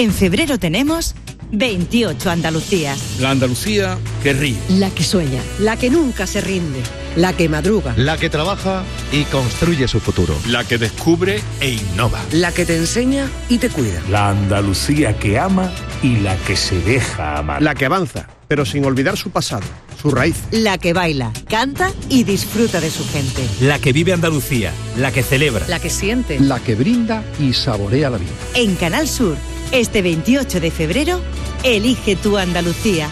[0.00, 1.14] En febrero tenemos
[1.52, 3.20] 28 Andalucías.
[3.20, 4.56] La Andalucía que ríe.
[4.70, 5.42] La que sueña.
[5.58, 6.80] La que nunca se rinde.
[7.16, 7.92] La que madruga.
[7.98, 8.82] La que trabaja
[9.12, 10.34] y construye su futuro.
[10.46, 12.18] La que descubre e innova.
[12.32, 14.00] La que te enseña y te cuida.
[14.08, 15.70] La Andalucía que ama
[16.02, 17.60] y la que se deja amar.
[17.60, 19.66] La que avanza, pero sin olvidar su pasado,
[20.00, 20.36] su raíz.
[20.50, 23.46] La que baila, canta y disfruta de su gente.
[23.60, 25.68] La que vive Andalucía, la que celebra.
[25.68, 26.40] La que siente.
[26.40, 28.30] La que brinda y saborea la vida.
[28.54, 29.36] En Canal Sur,
[29.72, 31.20] este 28 de febrero,
[31.62, 33.08] elige tu Andalucía.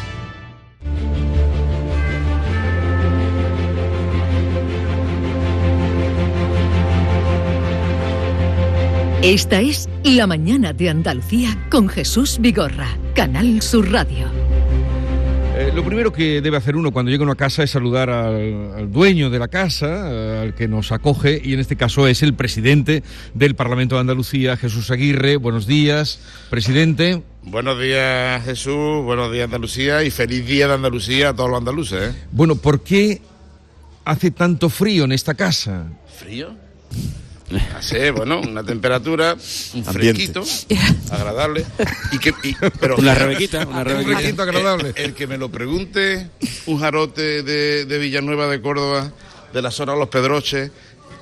[9.23, 14.48] Esta es La Mañana de Andalucía con Jesús Vigorra, Canal Sur Radio.
[15.59, 18.75] Eh, lo primero que debe hacer uno cuando llega a una casa es saludar al,
[18.77, 22.23] al dueño de la casa, eh, al que nos acoge, y en este caso es
[22.23, 23.03] el presidente
[23.35, 25.35] del Parlamento de Andalucía, Jesús Aguirre.
[25.37, 27.25] Buenos días, presidente.
[27.43, 32.15] Buenos días Jesús, buenos días Andalucía y feliz día de Andalucía a todos los andaluces.
[32.15, 32.19] ¿eh?
[32.31, 33.21] Bueno, ¿por qué
[34.05, 35.87] hace tanto frío en esta casa?
[36.21, 36.55] ¿Frío?
[37.77, 39.35] Hace, bueno, una temperatura,
[39.75, 40.43] un fresquito,
[41.11, 41.65] agradable.
[42.13, 44.17] Y que, y- pero, Una rebequita, una Un rebequita.
[44.19, 44.93] fresquito agradable.
[44.97, 46.29] El, el que me lo pregunte,
[46.67, 49.11] un jarote de, de Villanueva de Córdoba,
[49.53, 50.71] de la zona de los Pedroches,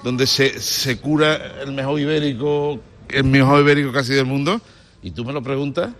[0.02, 4.60] donde se, se cura el mejor ibérico, el mejor ibérico casi del mundo.
[5.06, 5.90] Y tú me lo preguntas,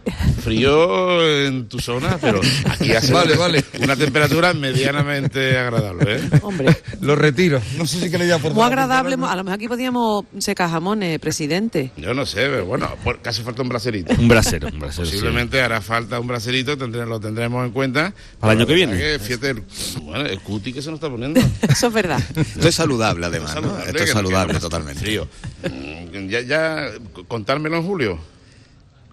[0.43, 3.65] frío en tu zona, pero aquí hace Vale, vale.
[3.81, 6.17] una temperatura medianamente agradable.
[6.17, 6.21] ¿eh?
[6.43, 7.61] Hombre, Lo retiro.
[7.79, 8.55] No sé si queréis aportar.
[8.57, 9.15] muy agradable.
[9.15, 11.93] A lo mejor aquí podíamos secar jamones, presidente.
[11.97, 14.13] Yo no sé, pero bueno, por- casi falta un bracerito.
[14.19, 15.07] Un brasero, un brasero.
[15.07, 15.13] sí.
[15.13, 18.13] Posiblemente hará falta un bracerito, tendré- lo tendremos en cuenta.
[18.41, 18.97] Para el año que viene.
[18.99, 19.63] que, fíjate, el,
[20.03, 21.41] bueno, el cuti que se nos está poniendo.
[21.69, 22.21] Eso es verdad.
[22.35, 23.53] Esto es saludable, además.
[23.53, 25.01] Saludable, Esto es que- saludable que- totalmente.
[25.01, 25.29] Frío.
[25.63, 26.89] Mm, Ya, ya,
[27.29, 28.19] contármelo en julio.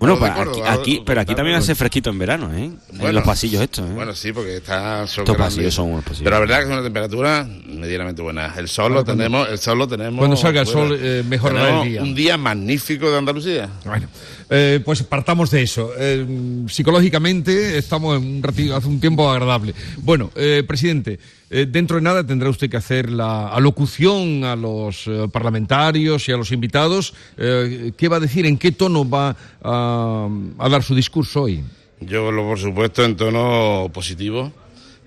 [0.03, 2.71] Bueno, pues aquí, pero aquí también hace fresquito en verano, ¿eh?
[2.99, 3.93] en los pasillos estos, ¿eh?
[3.93, 5.55] Bueno, sí, porque está son Estos grandes.
[5.55, 6.23] pasillos son unos pasillos.
[6.23, 8.53] Pero la verdad que es una temperatura medianamente buena.
[8.57, 10.19] El sol lo tenemos, el sol lo tenemos.
[10.19, 12.01] cuando salga el sol, eh, mejorará el día.
[12.03, 13.69] Un día magnífico de Andalucía.
[13.85, 14.07] Bueno,
[14.49, 15.91] eh, pues partamos de eso.
[15.97, 16.25] Eh,
[16.67, 19.73] psicológicamente estamos en un ratito, hace un tiempo agradable.
[19.97, 25.07] Bueno, eh, presidente, eh, dentro de nada tendrá usted que hacer la alocución a los
[25.07, 27.13] eh, parlamentarios y a los invitados.
[27.35, 28.45] ¿Qué va a decir?
[28.45, 31.63] ¿En qué tono va a, a dar su discurso hoy?
[31.99, 34.51] Yo, por supuesto, en tono positivo,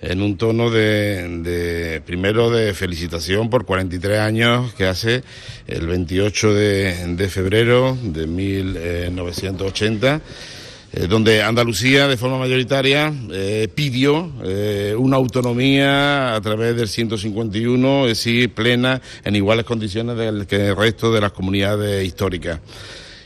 [0.08, 5.24] en un tono de, primero, de felicitación por 43 años que hace
[5.66, 10.20] el 28 de, febrero de 1980.
[10.92, 18.02] eh, donde Andalucía, de forma mayoritaria, eh, pidió eh, una autonomía a través del 151,
[18.06, 22.60] es decir, plena, en iguales condiciones del que el resto de las comunidades históricas.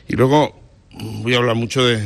[0.08, 0.58] Y luego
[1.22, 2.02] voy a hablar mucho de,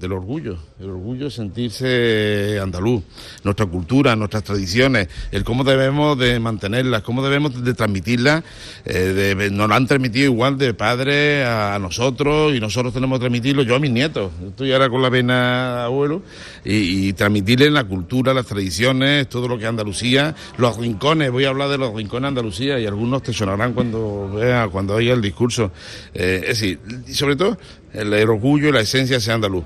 [0.00, 3.02] del orgullo, el orgullo de sentirse andaluz,
[3.42, 8.44] nuestra cultura, nuestras tradiciones, el cómo debemos de mantenerlas, cómo debemos de transmitirlas,
[8.84, 13.62] eh, nos lo han transmitido igual de padre a nosotros y nosotros tenemos que transmitirlo,
[13.62, 16.22] yo a mis nietos, estoy ahora con la pena abuelo,
[16.64, 21.44] y, y transmitirles la cultura, las tradiciones, todo lo que es Andalucía, los rincones, voy
[21.44, 25.14] a hablar de los rincones de Andalucía y algunos te sonarán cuando vea, cuando oiga
[25.14, 25.72] el discurso,
[26.12, 26.78] Eh, es decir,
[27.12, 27.56] sobre todo
[27.92, 29.64] el, el orgullo y la esencia sea andaluz.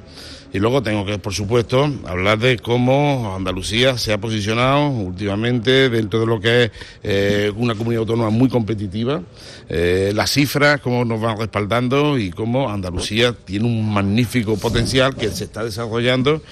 [0.53, 6.21] Y luego tengo que, por supuesto, hablar de cómo Andalucía se ha posicionado últimamente dentro
[6.21, 6.71] de lo que es
[7.03, 9.21] eh, una comunidad autónoma muy competitiva,
[9.69, 15.29] eh, las cifras, cómo nos van respaldando y cómo Andalucía tiene un magnífico potencial que
[15.31, 16.43] se está desarrollando.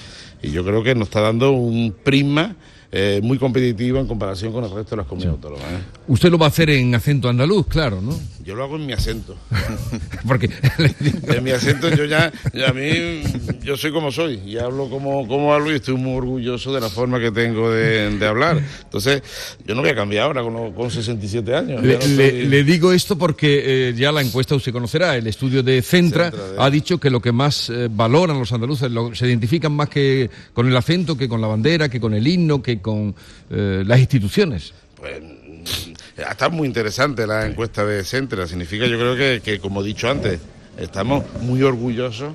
[0.43, 2.55] Y yo creo que nos está dando un prisma
[2.91, 5.65] eh, muy competitivo en comparación con el resto de las comunidades autónomas.
[5.73, 5.83] ¿eh?
[6.07, 8.17] Usted lo va a hacer en acento andaluz, claro, ¿no?
[8.45, 9.35] Yo lo hago en mi acento.
[10.27, 10.49] Porque
[11.35, 13.21] En mi acento yo ya, ya a mí,
[13.63, 16.89] yo soy como soy y hablo como, como hablo y estoy muy orgulloso de la
[16.89, 18.61] forma que tengo de, de hablar.
[18.83, 19.21] Entonces,
[19.65, 21.83] yo no voy a cambiar ahora con, los- con 67 años.
[21.83, 25.17] Le, Ya no le- soy- le digo esto porque eh, ya la encuesta usted conocerá.
[25.17, 28.89] El estudio de Centra, Centra, de- ha dicho que lo que más valoran los andaluces,
[28.89, 32.25] lo- se identifican más que con el acento, que con la bandera, que con el
[32.25, 33.15] himno, que con
[33.49, 34.73] eh, las instituciones.
[34.95, 38.47] Pues mm, está muy interesante la encuesta de Centra.
[38.47, 40.39] Significa, yo creo que, que, como he dicho antes,
[40.77, 42.33] estamos muy orgullosos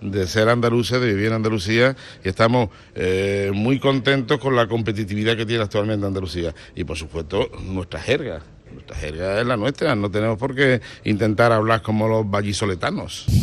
[0.00, 5.36] de ser andaluces, de vivir en Andalucía y estamos eh, muy contentos con la competitividad
[5.36, 6.54] que tiene actualmente Andalucía.
[6.74, 8.42] Y por supuesto, nuestra jerga.
[8.86, 13.26] Nuestra jerga es la nuestra, no tenemos por qué intentar hablar como los vallisoletanos.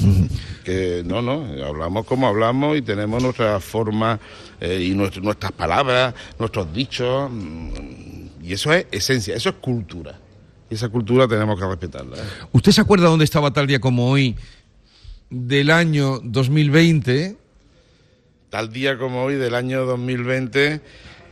[0.63, 4.17] Que no, no, hablamos como hablamos y tenemos nuestra forma
[4.61, 7.29] eh, y nuestro- nuestras palabras, nuestros dichos.
[7.29, 10.17] mm, Y eso es esencia, eso es cultura.
[10.69, 12.15] Y esa cultura tenemos que respetarla.
[12.15, 12.21] ¿eh?
[12.53, 14.37] ¿Usted se acuerda dónde estaba tal día como hoy
[15.29, 17.35] del año 2020.
[18.49, 20.79] Tal día como hoy del año 2020,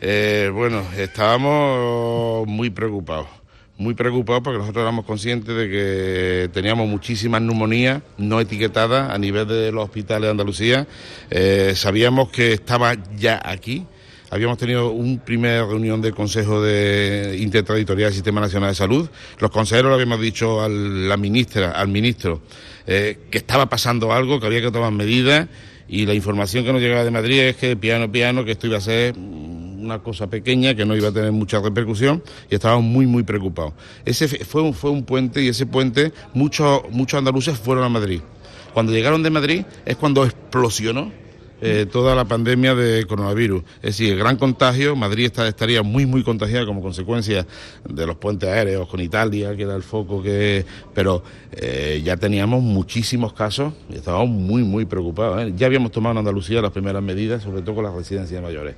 [0.01, 3.27] eh, bueno, estábamos muy preocupados.
[3.77, 9.47] Muy preocupados porque nosotros éramos conscientes de que teníamos muchísimas neumonías no etiquetadas a nivel
[9.47, 10.87] de los hospitales de Andalucía.
[11.31, 13.85] Eh, sabíamos que estaba ya aquí.
[14.29, 19.09] Habíamos tenido una primera reunión del Consejo de Interterritorial del Sistema Nacional de Salud.
[19.39, 22.41] Los consejeros le habíamos dicho a la ministra, al ministro,
[22.87, 25.47] eh, que estaba pasando algo, que había que tomar medidas
[25.91, 28.77] y la información que nos llegaba de Madrid es que piano piano, que esto iba
[28.77, 29.13] a ser
[29.81, 33.73] una cosa pequeña, que no iba a tener mucha repercusión y estábamos muy, muy preocupados.
[34.05, 38.21] Ese fue un, fue un puente y ese puente muchos, muchos andaluces fueron a Madrid.
[38.73, 41.11] Cuando llegaron de Madrid es cuando explosionó
[41.63, 43.63] eh, toda la pandemia de coronavirus.
[43.75, 47.45] Es decir, el gran contagio, Madrid estaría muy, muy contagiada como consecuencia
[47.87, 50.65] de los puentes aéreos con Italia, que era el foco que...
[50.95, 55.43] Pero eh, ya teníamos muchísimos casos y estábamos muy, muy preocupados.
[55.43, 55.53] ¿eh?
[55.55, 58.75] Ya habíamos tomado en Andalucía las primeras medidas, sobre todo con las residencias mayores.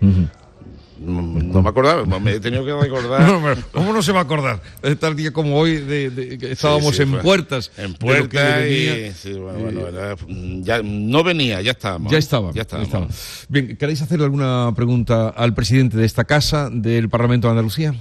[1.00, 3.22] No, me acordaba, me he tenido que recordar.
[3.28, 4.62] No, no, ¿Cómo no se va a acordar?
[5.00, 7.72] Tal día como hoy, de, de, que estábamos Sí, sí, en puertas.
[7.78, 9.08] En puertas venía.
[9.08, 9.12] y.
[9.14, 10.16] Sí, bueno, bueno, era-
[10.62, 12.12] ya no venía, ya estábamos.
[12.12, 12.20] Ya ¿eh?
[12.20, 12.52] estaba.
[12.54, 12.88] Ya estábamos.
[12.88, 13.08] estaba.
[13.50, 17.96] Bien, ¿queréis hacerle alguna pregunta al presidente de esta casa, del Parlamento de Andalucía?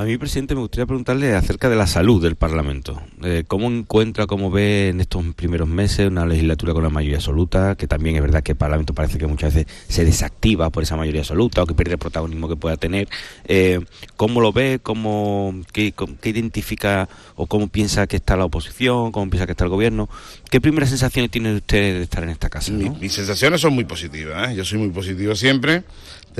[0.00, 3.02] A mí, presidente, me gustaría preguntarle acerca de la salud del Parlamento.
[3.22, 7.74] Eh, ¿Cómo encuentra, cómo ve en estos primeros meses una legislatura con la mayoría absoluta?
[7.74, 10.96] Que también es verdad que el Parlamento parece que muchas veces se desactiva por esa
[10.96, 13.10] mayoría absoluta o que pierde el protagonismo que pueda tener.
[13.44, 13.80] Eh,
[14.16, 14.80] ¿Cómo lo ve?
[14.82, 15.92] ¿Cómo, qué,
[16.24, 17.06] identifica
[17.36, 19.12] o cómo piensa que está la oposición?
[19.12, 20.08] ¿Cómo piensa que está el gobierno?
[20.50, 22.72] ¿Qué primeras sensaciones tiene usted de estar en esta casa?
[22.72, 24.50] Mis sensaciones son muy positivas.
[24.50, 24.54] ¿eh?
[24.54, 25.82] Yo soy muy positivo siempre.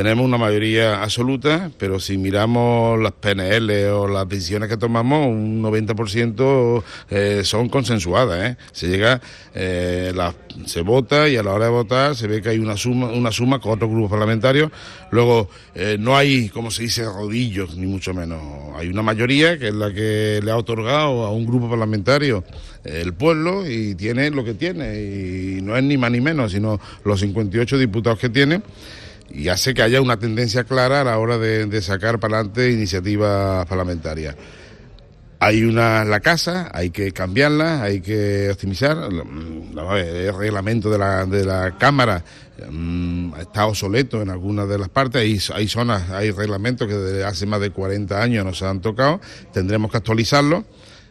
[0.01, 5.63] Tenemos una mayoría absoluta, pero si miramos las PNL o las decisiones que tomamos, un
[5.63, 8.53] 90% eh, son consensuadas.
[8.53, 8.57] ¿eh?
[8.73, 9.21] Se llega,
[9.55, 10.11] eh,
[10.65, 13.31] se vota y a la hora de votar se ve que hay una suma, una
[13.31, 14.73] suma con otros grupos parlamentarios.
[15.11, 18.41] Luego, eh, no hay, como se dice, rodillos, ni mucho menos.
[18.77, 22.43] Hay una mayoría que es la que le ha otorgado a un grupo parlamentario
[22.85, 24.99] el pueblo y tiene lo que tiene.
[24.99, 28.63] Y no es ni más ni menos, sino los 58 diputados que tiene.
[29.31, 33.67] Y hace que haya una tendencia clara a la hora de, sacar para adelante iniciativas
[33.67, 34.37] parlamentarias.
[35.39, 38.97] Hay una la casa, hay que cambiarla, hay que optimizar.
[39.11, 42.23] Mm, El reglamento de la, de la Cámara
[42.71, 45.23] mm, está obsoleto en algunas de las partes.
[45.23, 49.21] Hay, hay zonas, hay reglamentos que desde hace más de 40 años nos han tocado.
[49.53, 50.65] Tendremos que actualizarlo.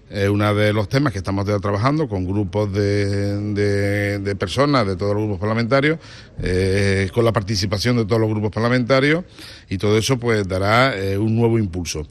[0.10, 4.96] Es uno de los temas que estamos trabajando con grupos de, de- de personas de
[4.96, 6.00] todos los grupos parlamentarios,
[6.42, 9.24] eh, con la participación de todos los grupos parlamentarios
[9.70, 12.08] y todo eso pues dará eh, un nuevo impulso.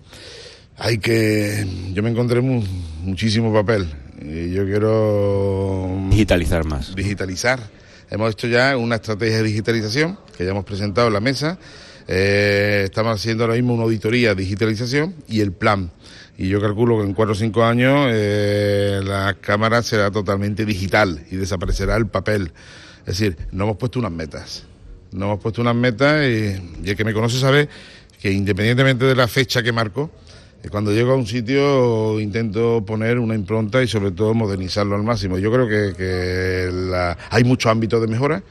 [0.77, 2.63] Hay que, yo me encontré mu-
[3.03, 3.89] muchísimo papel
[4.23, 6.95] y yo quiero Digitalizar más.
[6.95, 7.59] digitalizar.
[8.11, 11.59] Hemos hecho ya una estrategia de digitalización que ya hemos presentado en la mesa.
[12.07, 15.91] Eh, estamos haciendo ahora mismo una auditoría de digitalización y el plan.
[16.41, 21.25] Y yo calculo que en cuatro o cinco años eh, la cámara será totalmente digital
[21.33, 22.53] y desaparecerá el papel.
[23.01, 24.65] Es decir, no hemos puesto unas metas.
[25.11, 27.69] No hemos puesto unas metas y, y el que me conoce sabe
[28.21, 30.13] que independientemente de la fecha que marco,
[30.63, 35.03] eh, cuando llego a un sitio intento poner una impronta y sobre todo modernizarlo al
[35.03, 35.39] máximo.
[35.39, 38.45] Yo creo que, la- hay muchos ámbitos de mejora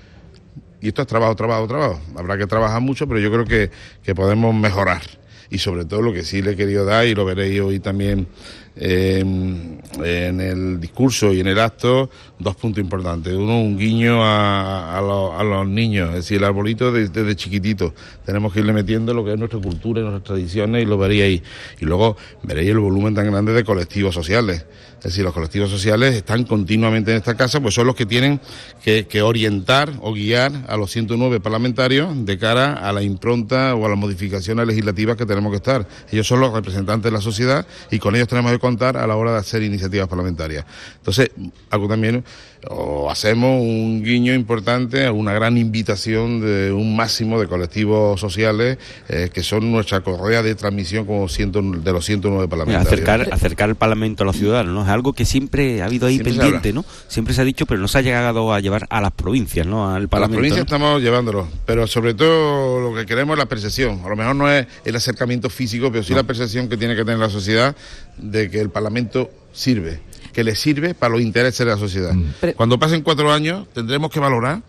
[0.82, 2.02] y esto es trabajo, trabajo, trabajo.
[2.18, 5.02] Habrá que trabajar mucho, pero yo creo que podemos mejorar.
[5.50, 8.28] Y sobre todo lo que sí le he querido dar, y lo veréis hoy también
[8.76, 13.34] eh, en el discurso y en el acto, dos puntos importantes.
[13.34, 15.00] Uno, un guiño a,
[15.44, 17.94] los, niños, es decir, el arbolito de- desde chiquitito.
[18.26, 21.24] Tenemos que irle metiendo lo que es nuestra cultura y nuestras tradiciones y lo veréis
[21.24, 21.44] ahí.
[21.80, 24.66] Y luego veréis el volumen tan grande de colectivos sociales.
[24.98, 28.42] Es decir, los colectivos sociales están continuamente en esta casa, pues son los que tienen
[28.84, 33.90] que, orientar o guiar a los 109 parlamentarios de cara a la impronta o a
[33.90, 35.88] las modificaciones legislativas que tenemos que estar.
[36.12, 39.16] Ellos son los representantes de la sociedad y con ellos tenemos que contar a la
[39.16, 40.66] hora de hacer iniciativas parlamentarias.
[40.98, 41.32] Entonces,
[41.70, 42.24] algo también,
[42.70, 48.78] o hacemos un guiño importante a una gran invitación de un máximo de colectivos sociales
[49.10, 52.92] eh, que son nuestra correa de transmisión como ciento, de los 109 Mira, parlamentarios.
[52.94, 54.82] acercar, acercar el Parlamento a los ciudadanos, ¿no?
[54.84, 56.74] Es algo que siempre ha habido ahí Siempre pendiente.
[56.74, 56.84] ¿no?
[57.08, 59.90] Siempre se ha dicho, pero no se ha llegado a llevar a las provincias, ¿no?
[59.90, 60.36] Al A las Parlamento.
[60.38, 60.76] provincias ¿no?
[60.76, 64.02] estamos llevándolo, pero sobre todo lo que queremos es la percepción.
[64.04, 67.04] A lo mejor no es el acercamiento físico, pero sí la percepción que tiene que
[67.06, 67.76] tener la sociedad
[68.18, 70.00] de que el Parlamento sirve,
[70.38, 72.14] que le sirve para los intereses de la sociedad.
[72.40, 74.62] Pero- Cuando pasen cuatro años, tendremos que valorar,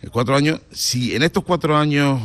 [0.00, 2.18] en cuatro años, si en estos cuatro años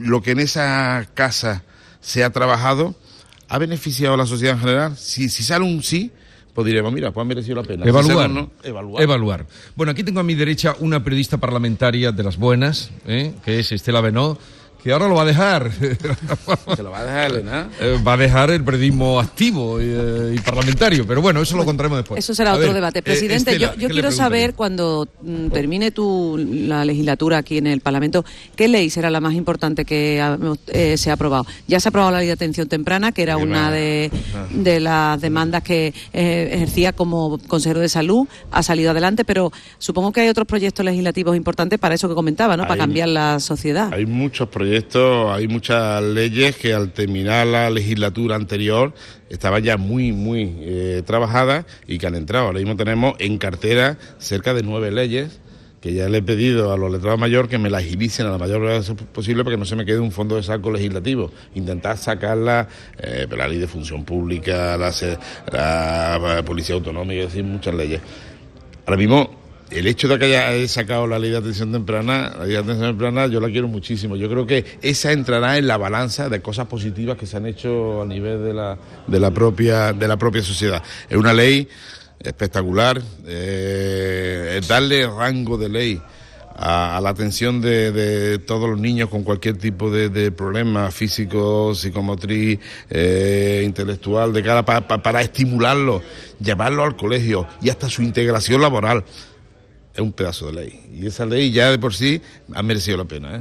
[0.00, 1.62] lo que en esa casa
[2.00, 2.96] se ha trabajado
[3.48, 4.96] ha beneficiado a la sociedad en general.
[4.96, 6.10] Si, si sale un sí,
[6.54, 7.86] pues diremos, mira, pues ha merecido la pena.
[7.86, 8.26] Evaluar.
[8.28, 9.00] Si no, evaluar.
[9.04, 9.46] Evaluar.
[9.76, 13.32] Bueno, aquí tengo a mi derecha una periodista parlamentaria de las buenas, ¿eh?
[13.44, 14.36] que es Estela Benó,
[14.84, 15.70] que ahora lo va a dejar.
[16.76, 17.68] Se lo va a dejar.
[17.80, 21.64] Eh, va a dejar el periodismo activo y, eh, y parlamentario, pero bueno, eso lo
[21.64, 22.18] contaremos después.
[22.22, 22.98] Eso será A otro ver, debate.
[22.98, 27.38] eh, Presidente, Estela, yo, yo ¿qué le quiero saber, cuando mm, termine tu, la legislatura
[27.38, 28.24] aquí en el Parlamento,
[28.56, 30.38] ¿qué ley será la más importante que ha-
[30.68, 31.46] eh, se ha aprobado?
[31.66, 33.70] Ya se ha aprobado la ley de atención temprana, que era una va.
[33.70, 34.10] de,
[34.50, 40.12] de las demandas que eh, ejercía como consejero de salud, ha salido adelante, pero supongo
[40.12, 42.64] que hay otros proyectos legislativos importantes para eso que comentaba, ¿no?
[42.64, 43.90] Para Hay- cambiar la sociedad.
[43.94, 44.73] Hay muchos proyectos,
[45.32, 48.92] hay muchas leyes que al terminar la legislatura anterior
[49.30, 52.46] estaban ya muy, muy eh, trabajadas y que han entrado.
[52.46, 55.40] Ahora mismo tenemos en cartera cerca de nueve leyes
[55.80, 58.38] que ya le he pedido a los letrados mayores que me la agilicen a la
[58.38, 61.30] mayor brevedad posible para que no se me quede un fondo de saco legislativo.
[61.54, 62.66] Intentar sacarla,
[62.98, 65.18] eh, la ley de función pública, la, se-
[65.52, 68.00] la policía autonómica, es decir, muchas leyes.
[68.86, 69.43] Ahora mismo,
[69.74, 72.88] el hecho de que haya sacado la ley de atención temprana, la ley de atención
[72.90, 74.16] temprana, yo la quiero muchísimo.
[74.16, 78.02] Yo creo que esa entrará en la balanza de cosas positivas que se han hecho
[78.02, 80.82] a nivel de la, de la, propia, de la propia sociedad.
[81.08, 81.68] Es una ley
[82.20, 86.00] espectacular, eh, darle rango de ley
[86.56, 92.60] a, la atención de, todos los niños con cualquier tipo de, de problema físico, psicomotriz,
[92.90, 96.02] eh, intelectual, de cara pa- pa- para estimularlos,
[96.40, 99.04] llevarlos al colegio y hasta su integración laboral.
[99.94, 100.86] Es un pedazo de ley.
[100.92, 102.20] Y esa ley ya de por sí
[102.52, 103.36] ha merecido la pena.
[103.36, 103.40] ¿eh?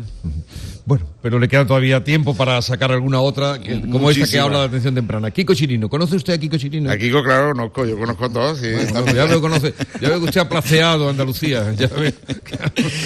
[0.86, 4.59] Bueno, pero le queda todavía tiempo para sacar alguna otra, que- como esta que habla
[4.59, 5.31] de atención temprana.
[5.31, 6.91] Kiko Chirino, ¿conoce usted a Kiko Chirino?
[6.91, 8.59] A Kiko, claro, conozco, yo conozco a todos.
[8.59, 11.73] Sí, Bueno, ya veo, conoce, ya veo que usted ha placeado Andalucía.
[11.75, 12.13] Ya ve.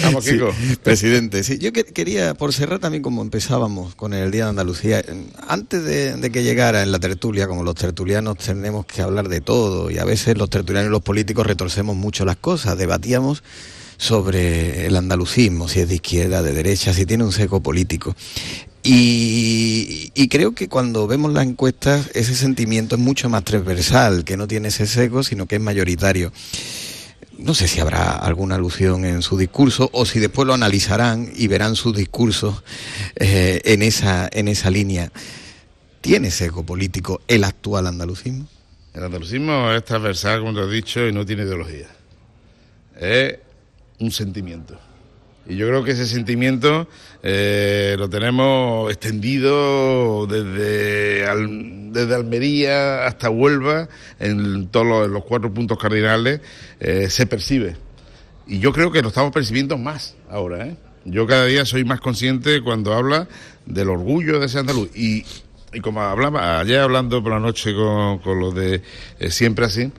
[0.02, 0.50] Vamos, Sí, Kiko.
[0.82, 5.02] presidente, sí, yo que- quería, por cerrar también como empezábamos con el Día de Andalucía,
[5.46, 9.40] antes de, de que llegara en la tertulia, como los tertulianos tenemos que hablar de
[9.40, 13.44] todo y a veces los tertulianos y los políticos retorcemos mucho las cosas, debatíamos
[13.98, 18.16] sobre el andalucismo, si es de izquierda, de derecha, si tiene un seco político.
[18.82, 24.46] Y, creo que cuando vemos las encuestas ese sentimiento es mucho más transversal, que no
[24.46, 26.32] tiene ese seco, sino que es mayoritario.
[27.36, 31.48] No sé si habrá alguna alusión en su discurso o si después lo analizarán y
[31.48, 32.62] verán sus discursos
[33.16, 35.12] eh, en, esa, en esa línea.
[36.00, 38.46] ¿Tiene seco político el actual andalucismo?
[38.94, 41.88] El andalucismo es transversal, como te he dicho, y no tiene ideología.
[42.98, 43.38] Es
[43.98, 44.78] un sentimiento.
[45.48, 46.86] Y yo creo que ese sentimiento
[47.22, 51.24] eh, lo tenemos extendido desde,
[51.90, 53.88] desde Almería hasta Huelva,
[54.20, 56.42] en todos los, los cuatro puntos cardinales,
[56.80, 57.76] eh, se percibe.
[58.46, 60.66] Y yo creo que lo estamos percibiendo más ahora.
[60.66, 60.76] ¿eh?
[61.06, 63.26] Yo cada día soy más consciente cuando habla
[63.64, 64.90] del orgullo de ser andaluz.
[64.94, 65.24] Y,
[65.72, 68.82] y como hablaba ayer hablando por la noche con, con los de
[69.30, 69.90] Siempre Así,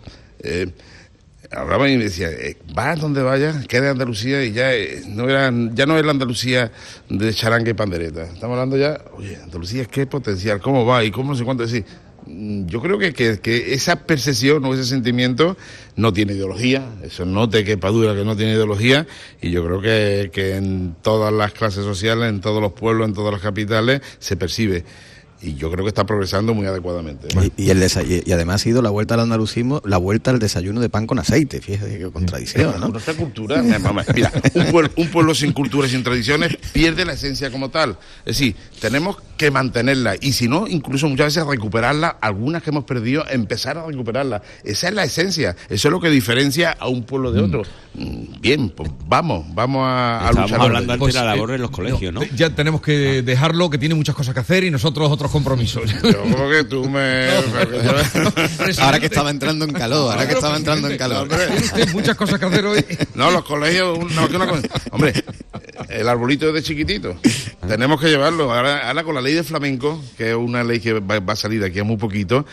[1.51, 5.51] hablaba y me decía, eh, vas donde vayas, queda Andalucía y ya, eh, no era,
[5.74, 6.72] ya no es la Andalucía
[7.10, 8.24] de charanga y pandereta.
[8.24, 11.86] Estamos hablando ya, oye, Andalucía qué potencial, cómo va y cómo no sé cuánto decir.
[12.27, 15.58] Mm, Yo creo que, que, que esa percepción o ese sentimiento
[15.96, 19.08] no tiene ideología, eso no te quepa duda que no tiene ideología,
[19.41, 23.13] y yo creo que, que en todas las clases sociales, en todos los pueblos, en
[23.13, 24.86] todas las capitales, se percibe.
[25.41, 27.27] Y yo creo que está progresando muy adecuadamente.
[27.55, 27.81] Y, y el
[28.25, 31.17] y- además ha sido la vuelta al andalucismo, la vuelta al desayuno de pan con
[31.19, 32.88] aceite, fíjate qué contradicción, ¿no?
[32.89, 37.05] Nuestra cultura, mira, mamá, mira, un pueblo, un pueblo sin cultura y sin tradiciones pierde
[37.05, 37.91] la esencia como tal.
[38.25, 42.84] Es decir, tenemos que mantenerla y si no, incluso muchas veces recuperarla, algunas que hemos
[42.84, 44.41] perdido, empezar a recuperarla.
[44.65, 47.63] Esa es la esencia, eso es lo que diferencia a un pueblo de otro.
[47.96, 50.60] Mm, Bien, pues vamos, vamos a, luchar.
[50.62, 52.22] hablando antes Pues, de la labor eh, en los colegios, ¿no?
[52.36, 55.89] Ya tenemos que dejarlo, que tiene muchas cosas que hacer y nosotros otros compromisos.
[56.03, 57.27] Yo como que tú me...
[58.81, 61.29] Ahora que estaba entrando en calor, ahora que estaba entrando en calor.
[61.75, 62.86] Tiene muchas cosas que hacer hoy.
[63.15, 65.13] No, los colegios, no, que una cosa- hombre,
[65.89, 67.15] el arbolito de chiquitito,
[67.67, 68.53] tenemos que llevarlo.
[68.53, 71.36] Ahora, ahora con la ley de flamenco, que es una ley que va, va a
[71.36, 72.45] salir aquí a muy poquito,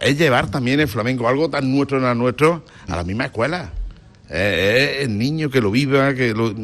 [0.00, 3.72] es llevar también el flamenco, algo tan nuestro, no nuestro, a la misma escuela.
[4.28, 6.54] Eh, es el niño que lo viva, que lo,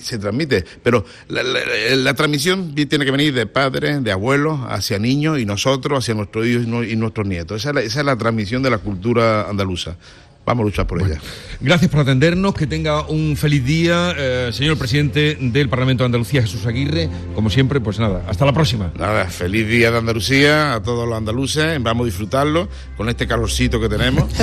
[0.00, 0.64] se transmite.
[0.82, 6.14] Pero la, transmisión tiene que venir de padres, de abuelos, hacia niños y nosotros, hacia
[6.14, 7.60] nuestros hijos y nu- y nuestros nietos.
[7.64, 9.96] Esa esa es la transmisión de la cultura andaluza.
[10.46, 11.20] Vamos a luchar por ella.
[11.60, 16.40] Gracias por atendernos, que tenga un feliz día, eh, señor presidente del Parlamento de Andalucía,
[16.40, 17.08] Jesús Aguirre.
[17.34, 18.90] Como siempre, pues nada, hasta la próxima.
[18.98, 21.80] Nada, feliz día de Andalucía a todos los andaluces.
[21.82, 24.24] Vamos a disfrutarlo con este calorcito que tenemos.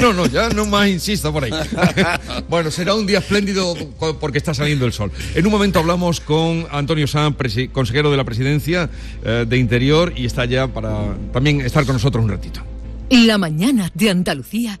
[0.00, 1.52] No, no, ya no más insista por ahí.
[2.48, 3.74] bueno, será un día espléndido
[4.20, 5.12] porque está saliendo el sol.
[5.34, 8.90] En un momento hablamos con Antonio Sanz, presi- consejero de la presidencia
[9.24, 12.62] eh, de Interior, y está ya para también estar con nosotros un ratito.
[13.10, 14.80] La mañana de Andalucía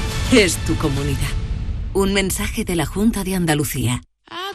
[0.39, 1.19] es tu comunidad.
[1.93, 4.01] Un mensaje de la Junta de Andalucía.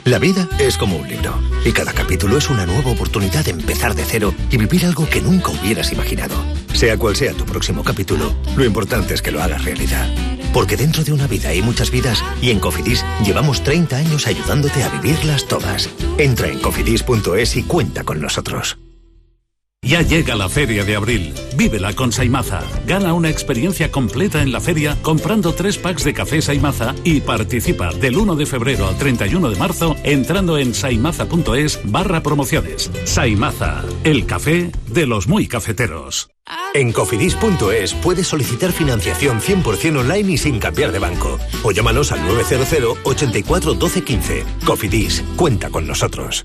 [0.04, 3.94] La vida es como un libro y cada capítulo es una nueva oportunidad de empezar
[3.94, 6.34] de cero y vivir algo que nunca hubieras imaginado.
[6.72, 10.08] Sea cual sea tu próximo capítulo, lo importante es que lo hagas realidad.
[10.54, 14.82] Porque dentro de una vida hay muchas vidas y en Cofidis llevamos 30 años ayudándote
[14.82, 15.90] a vivirlas todas.
[16.16, 18.78] Entra en cofidis.es y cuenta con nosotros.
[19.86, 21.32] Ya llega la Feria de Abril.
[21.56, 22.60] Vívela con Saimaza.
[22.88, 27.92] Gana una experiencia completa en la feria comprando tres packs de café Saimaza y participa
[27.92, 32.90] del 1 de febrero al 31 de marzo entrando en saimaza.es barra promociones.
[33.04, 36.30] Saimaza, el café de los muy cafeteros.
[36.74, 41.38] En cofidis.es puedes solicitar financiación 100% online y sin cambiar de banco.
[41.62, 44.44] O llámanos al 900 84 12 15.
[44.64, 46.44] Cofidis, cuenta con nosotros.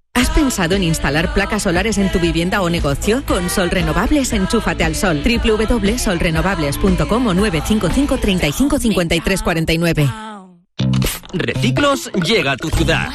[0.21, 3.23] ¿Has pensado en instalar placas solares en tu vivienda o negocio?
[3.25, 5.23] Con Sol Renovables, enchúfate al sol.
[5.23, 10.13] www.solrenovables.com o 955 35 53 49.
[11.33, 13.09] Reciclos llega a tu ciudad.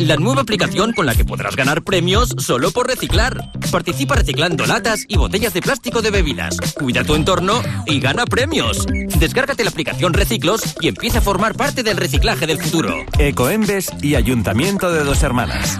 [0.00, 3.52] La nueva aplicación con la que podrás ganar premios solo por reciclar.
[3.70, 6.56] Participa reciclando latas y botellas de plástico de bebidas.
[6.74, 8.84] Cuida tu entorno y gana premios.
[9.20, 12.96] Descárgate la aplicación Reciclos y empieza a formar parte del reciclaje del futuro.
[13.16, 15.78] Ecoembes y Ayuntamiento de Dos Hermanas.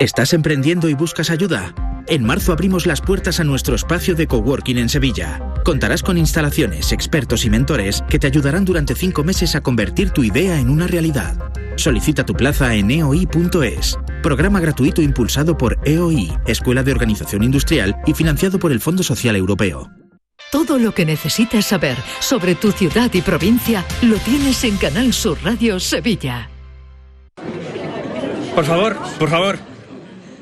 [0.00, 1.74] ¿Estás emprendiendo y buscas ayuda?
[2.08, 5.40] En marzo abrimos las puertas a nuestro espacio de coworking en Sevilla.
[5.64, 10.24] Contarás con instalaciones, expertos y mentores que te ayudarán durante cinco meses a convertir tu
[10.24, 11.36] idea en una realidad.
[11.76, 13.96] Solicita tu plaza en eoi.es.
[14.22, 19.36] Programa gratuito impulsado por EOI, Escuela de Organización Industrial y financiado por el Fondo Social
[19.36, 19.88] Europeo.
[20.50, 25.38] Todo lo que necesitas saber sobre tu ciudad y provincia lo tienes en Canal Sur
[25.44, 26.50] Radio Sevilla.
[28.54, 29.71] Por favor, por favor.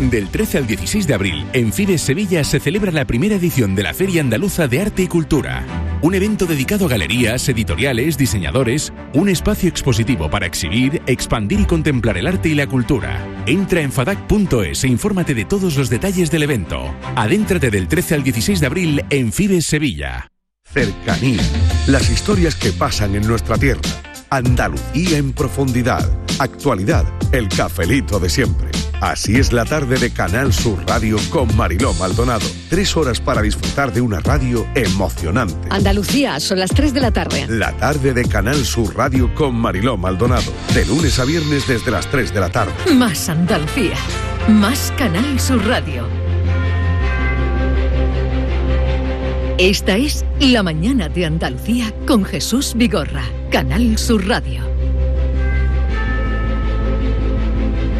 [0.00, 3.82] Del 13 al 16 de abril, en Fides Sevilla se celebra la primera edición de
[3.82, 5.64] la Feria Andaluza de Arte y Cultura.
[6.02, 12.18] Un evento dedicado a galerías, editoriales, diseñadores, un espacio expositivo para exhibir, expandir y contemplar
[12.18, 13.26] el arte y la cultura.
[13.46, 16.94] Entra en fadac.es e infórmate de todos los detalles del evento.
[17.14, 20.30] Adéntrate del 13 al 16 de abril en Fides Sevilla.
[20.70, 21.40] Cercanía.
[21.86, 23.80] Las historias que pasan en nuestra tierra.
[24.28, 26.06] Andalucía en profundidad.
[26.38, 27.06] Actualidad.
[27.32, 28.68] El cafelito de siempre.
[29.00, 32.46] Así es la tarde de Canal Sur Radio con Mariló Maldonado.
[32.70, 35.68] Tres horas para disfrutar de una radio emocionante.
[35.70, 37.46] Andalucía, son las 3 de la tarde.
[37.48, 40.50] La tarde de Canal Sur Radio con Mariló Maldonado.
[40.72, 42.72] De lunes a viernes desde las 3 de la tarde.
[42.94, 43.96] Más Andalucía.
[44.48, 46.06] Más Canal Sur Radio.
[49.58, 53.24] Esta es La Mañana de Andalucía con Jesús Vigorra.
[53.50, 54.75] Canal Sur Radio.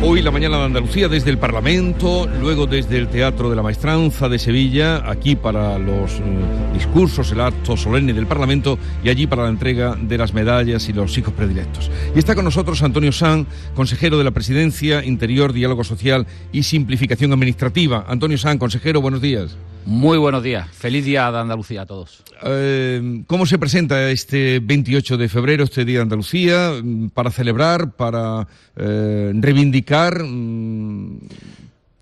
[0.09, 4.29] Hoy la mañana de Andalucía desde el Parlamento, luego desde el Teatro de la Maestranza
[4.29, 9.43] de Sevilla, aquí para los mm, discursos, el acto solemne del Parlamento y allí para
[9.43, 11.91] la entrega de las medallas y los hijos predilectos.
[12.15, 17.33] Y está con nosotros Antonio San, consejero de la Presidencia, Interior, Diálogo Social y Simplificación
[17.33, 18.05] Administrativa.
[18.07, 19.57] Antonio San, consejero, buenos días.
[19.87, 20.69] Muy buenos días.
[20.73, 22.25] Feliz día de Andalucía a todos.
[22.43, 27.93] Eh, ¿Cómo se presenta este 28 de febrero, este Día de Andalucía, mm, para celebrar,
[27.93, 30.25] para eh, reivindicar?
[30.25, 31.21] mm,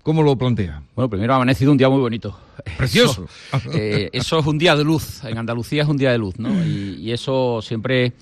[0.01, 0.81] ¿Cómo lo plantea?
[0.95, 2.35] Bueno, primero ha amanecido un día muy bonito.
[2.75, 3.27] Precioso.
[3.53, 5.23] Eso, eh, eso es un día de luz.
[5.23, 6.65] En Andalucía es un día de luz, ¿no?
[6.65, 8.13] Y, y eso siempre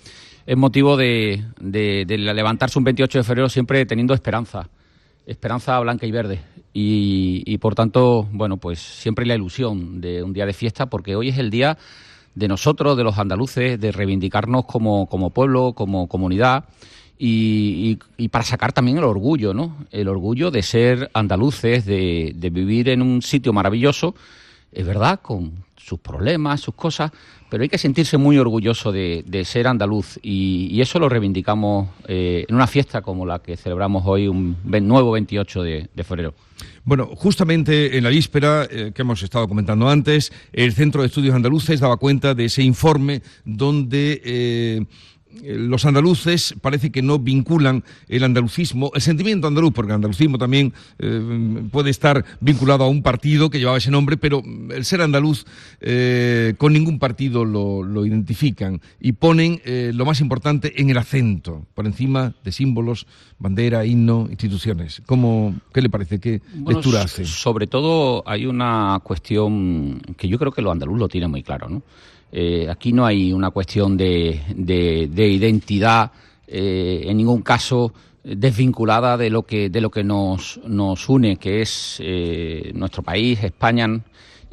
[0.46, 4.68] es motivo de, de, de levantarse un 28 de febrero siempre teniendo esperanza
[5.26, 6.42] esperanza blanca y verde.
[6.76, 11.30] Y, por tanto, bueno, pues siempre la ilusión de un día de fiesta, porque hoy
[11.30, 11.78] es el día
[12.34, 16.66] de nosotros, de los andaluces, de reivindicarnos como, como pueblo, como comunidad.
[17.20, 19.86] Y, y, y, para sacar también el orgullo, ¿no?
[19.92, 24.16] El orgullo de ser andaluces, de, de vivir en un sitio maravilloso,
[24.72, 27.12] es verdad, con sus problemas, sus cosas,
[27.50, 32.56] pero hay que sentirse muy orgulloso de, ser andaluz y, eso lo reivindicamos eh, en
[32.56, 36.34] una fiesta como la que celebramos hoy, un nuevo 28 de, de febrero.
[36.86, 41.34] Bueno, justamente en la víspera eh, que hemos estado comentando antes, el Centro de Estudios
[41.36, 44.86] Andaluces daba cuenta de ese informe donde eh,
[45.42, 50.74] los andaluces parece que no vinculan el andalucismo, el sentimiento andaluz, porque el andalucismo también
[51.00, 55.46] eh, puede estar vinculado a un partido que llevaba ese nombre, pero el ser andaluz
[55.82, 60.98] eh, con ningún partido lo, lo identifican y ponen eh, lo más importante en el
[60.98, 63.08] acento, por encima de símbolos,
[63.40, 65.02] bandera, himno, instituciones.
[65.06, 66.20] ¿Cómo, ¿Qué le parece?
[66.20, 67.26] ¿Qué bueno, lectura hace?
[67.26, 71.70] Sobre todo hay una cuestión que yo creo que los andaluz lo tienen muy claro,
[71.70, 71.84] ¿no?
[72.36, 76.12] Eh, aquí no hay una cuestión de, de, de identidad,
[76.48, 77.94] eh, en ningún caso
[78.24, 83.44] desvinculada de lo que, de lo que nos, nos une, que es eh, nuestro país,
[83.44, 83.88] España.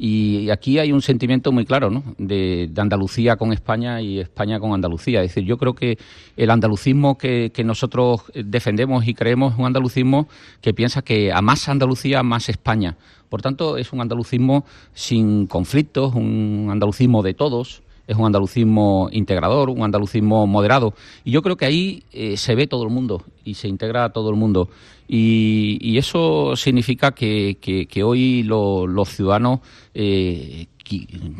[0.03, 2.03] Y aquí hay un sentimiento muy claro, ¿no?
[2.17, 5.21] De, Andalucía con España y España con Andalucía.
[5.21, 5.99] Es decir, yo creo que
[6.37, 10.27] el andalucismo que, que nosotros defendemos y creemos es un andalucismo
[10.59, 12.97] que piensa que a más Andalucía, más España.
[13.29, 19.69] Por tanto, es un andalucismo sin conflictos, un andalucismo de todos, es un andalucismo integrador,
[19.69, 20.93] un andalucismo moderado.
[21.23, 24.09] Y yo creo que ahí eh, se ve todo el mundo y se integra a
[24.09, 24.69] todo el mundo.
[25.07, 29.59] Y, eso significa que hoy lo, los ciudadanos
[29.93, 30.67] eh,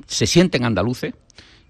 [0.06, 1.13] se sienten andaluces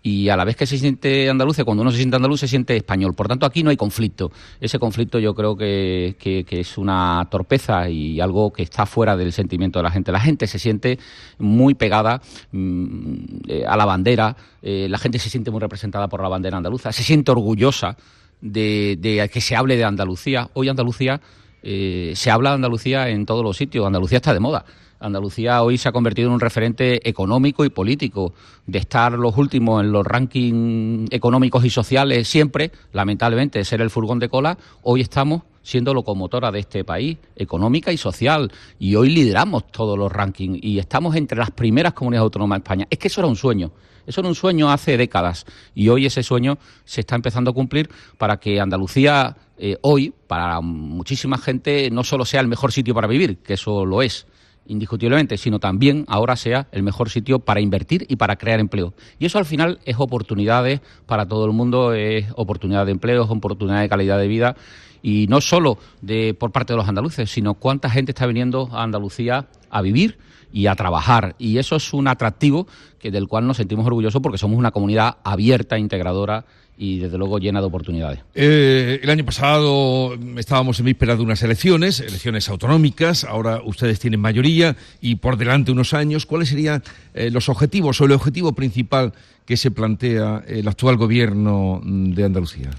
[0.03, 2.75] y a la vez que se siente andaluz, cuando uno se siente andaluz, se siente
[2.75, 3.13] español.
[3.13, 4.31] Por tanto, aquí no hay conflicto.
[4.59, 6.15] Ese conflicto yo creo que,
[6.49, 10.11] es una torpeza y algo que está fuera del sentimiento de la gente.
[10.11, 10.97] La gente se siente
[11.37, 13.15] muy pegada mmm,
[13.47, 16.91] eh, a la bandera, eh, la gente se siente muy representada por la bandera andaluza,
[16.91, 17.95] se siente orgullosa
[18.41, 20.49] de, de que se hable de Andalucía.
[20.53, 21.21] Hoy Andalucía,
[21.61, 24.65] eh, se habla de Andalucía en todos los sitios, Andalucía está de moda.
[25.01, 28.33] Andalucía hoy se ha convertido en un referente económico y político,
[28.67, 33.89] de estar los últimos en los rankings económicos y sociales siempre, lamentablemente, de ser el
[33.89, 39.09] furgón de cola, hoy estamos siendo locomotora de este país, económica y social, y hoy
[39.09, 42.87] lideramos todos los rankings y estamos entre las primeras comunidades autónomas de España.
[42.89, 43.71] Es que eso era un sueño.
[44.05, 47.87] Eso era un sueño hace décadas y hoy ese sueño se está empezando a cumplir
[48.17, 53.07] para que Andalucía eh, hoy, para muchísima gente, no solo sea el mejor sitio para
[53.07, 54.25] vivir, que eso lo es,
[54.65, 58.93] indiscutiblemente, sino también ahora sea el mejor sitio para invertir y para crear empleo.
[59.19, 63.29] Y eso al final es oportunidades para todo el mundo, es oportunidad de empleo, es
[63.29, 64.55] oportunidad de calidad de vida
[65.01, 68.83] y no solo de por parte de los andaluces, sino cuánta gente está viniendo a
[68.83, 70.19] Andalucía a vivir
[70.53, 71.35] y a trabajar.
[71.39, 72.67] Y eso es un atractivo
[72.99, 76.45] que del cual nos sentimos orgullosos porque somos una comunidad abierta, integradora
[76.81, 78.21] y desde luego llena de oportunidades.
[78.33, 84.19] Eh, el año pasado estábamos en vísperas de unas elecciones, elecciones autonómicas, ahora ustedes tienen
[84.19, 86.25] mayoría y por delante unos años.
[86.25, 86.81] ¿Cuáles serían
[87.13, 89.13] eh, los objetivos o el objetivo principal
[89.45, 92.71] que se plantea el actual gobierno de Andalucía?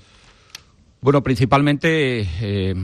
[1.00, 2.74] Bueno, principalmente eh,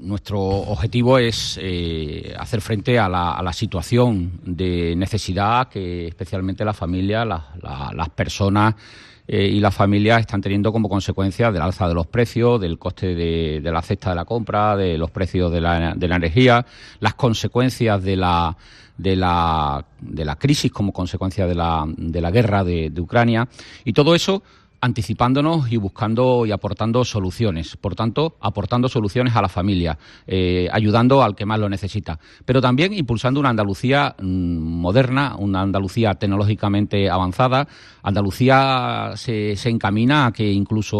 [0.00, 6.64] nuestro objetivo es eh, hacer frente a la, a la, situación de necesidad que especialmente
[6.64, 8.74] la familia, la, la, las personas
[9.32, 13.14] eh, y las familias están teniendo como consecuencia del alza de los precios, del coste
[13.14, 16.66] de, de la cesta de la compra, de los precios de la, de la energía,
[16.98, 18.56] las consecuencias de la
[18.98, 23.48] de la, de la crisis como consecuencia de la, de la guerra de, de Ucrania.
[23.84, 24.42] Y todo eso
[24.80, 27.76] anticipándonos y buscando y aportando soluciones.
[27.76, 32.18] Por tanto, aportando soluciones a la familia, eh, ayudando al que más lo necesita.
[32.44, 37.66] Pero también impulsando una Andalucía mmm, moderna, una Andalucía tecnológicamente avanzada.
[38.02, 40.96] Andalucía se, se, encamina a que incluso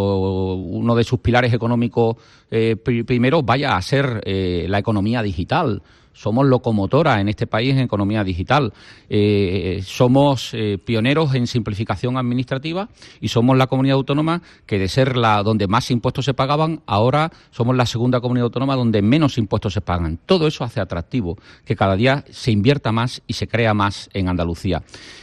[0.55, 2.17] uno de sus pilares económicos
[2.51, 5.83] eh, primero vaya a ser eh, la economía digital
[6.13, 8.73] somos locomotora en este país en economía digital.
[9.09, 12.89] Eh, somos eh, pioneros en simplificación administrativa
[13.21, 17.31] y somos la comunidad autónoma que de ser la donde más impuestos se pagaban, ahora
[17.51, 20.19] somos la segunda comunidad autónoma donde menos impuestos se pagan.
[20.27, 24.29] Todo eso hace atractivo que cada día se invierta más y se crea más en
[24.29, 24.83] Andalucía.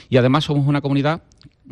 [0.09, 1.21] Y además somos una comunidad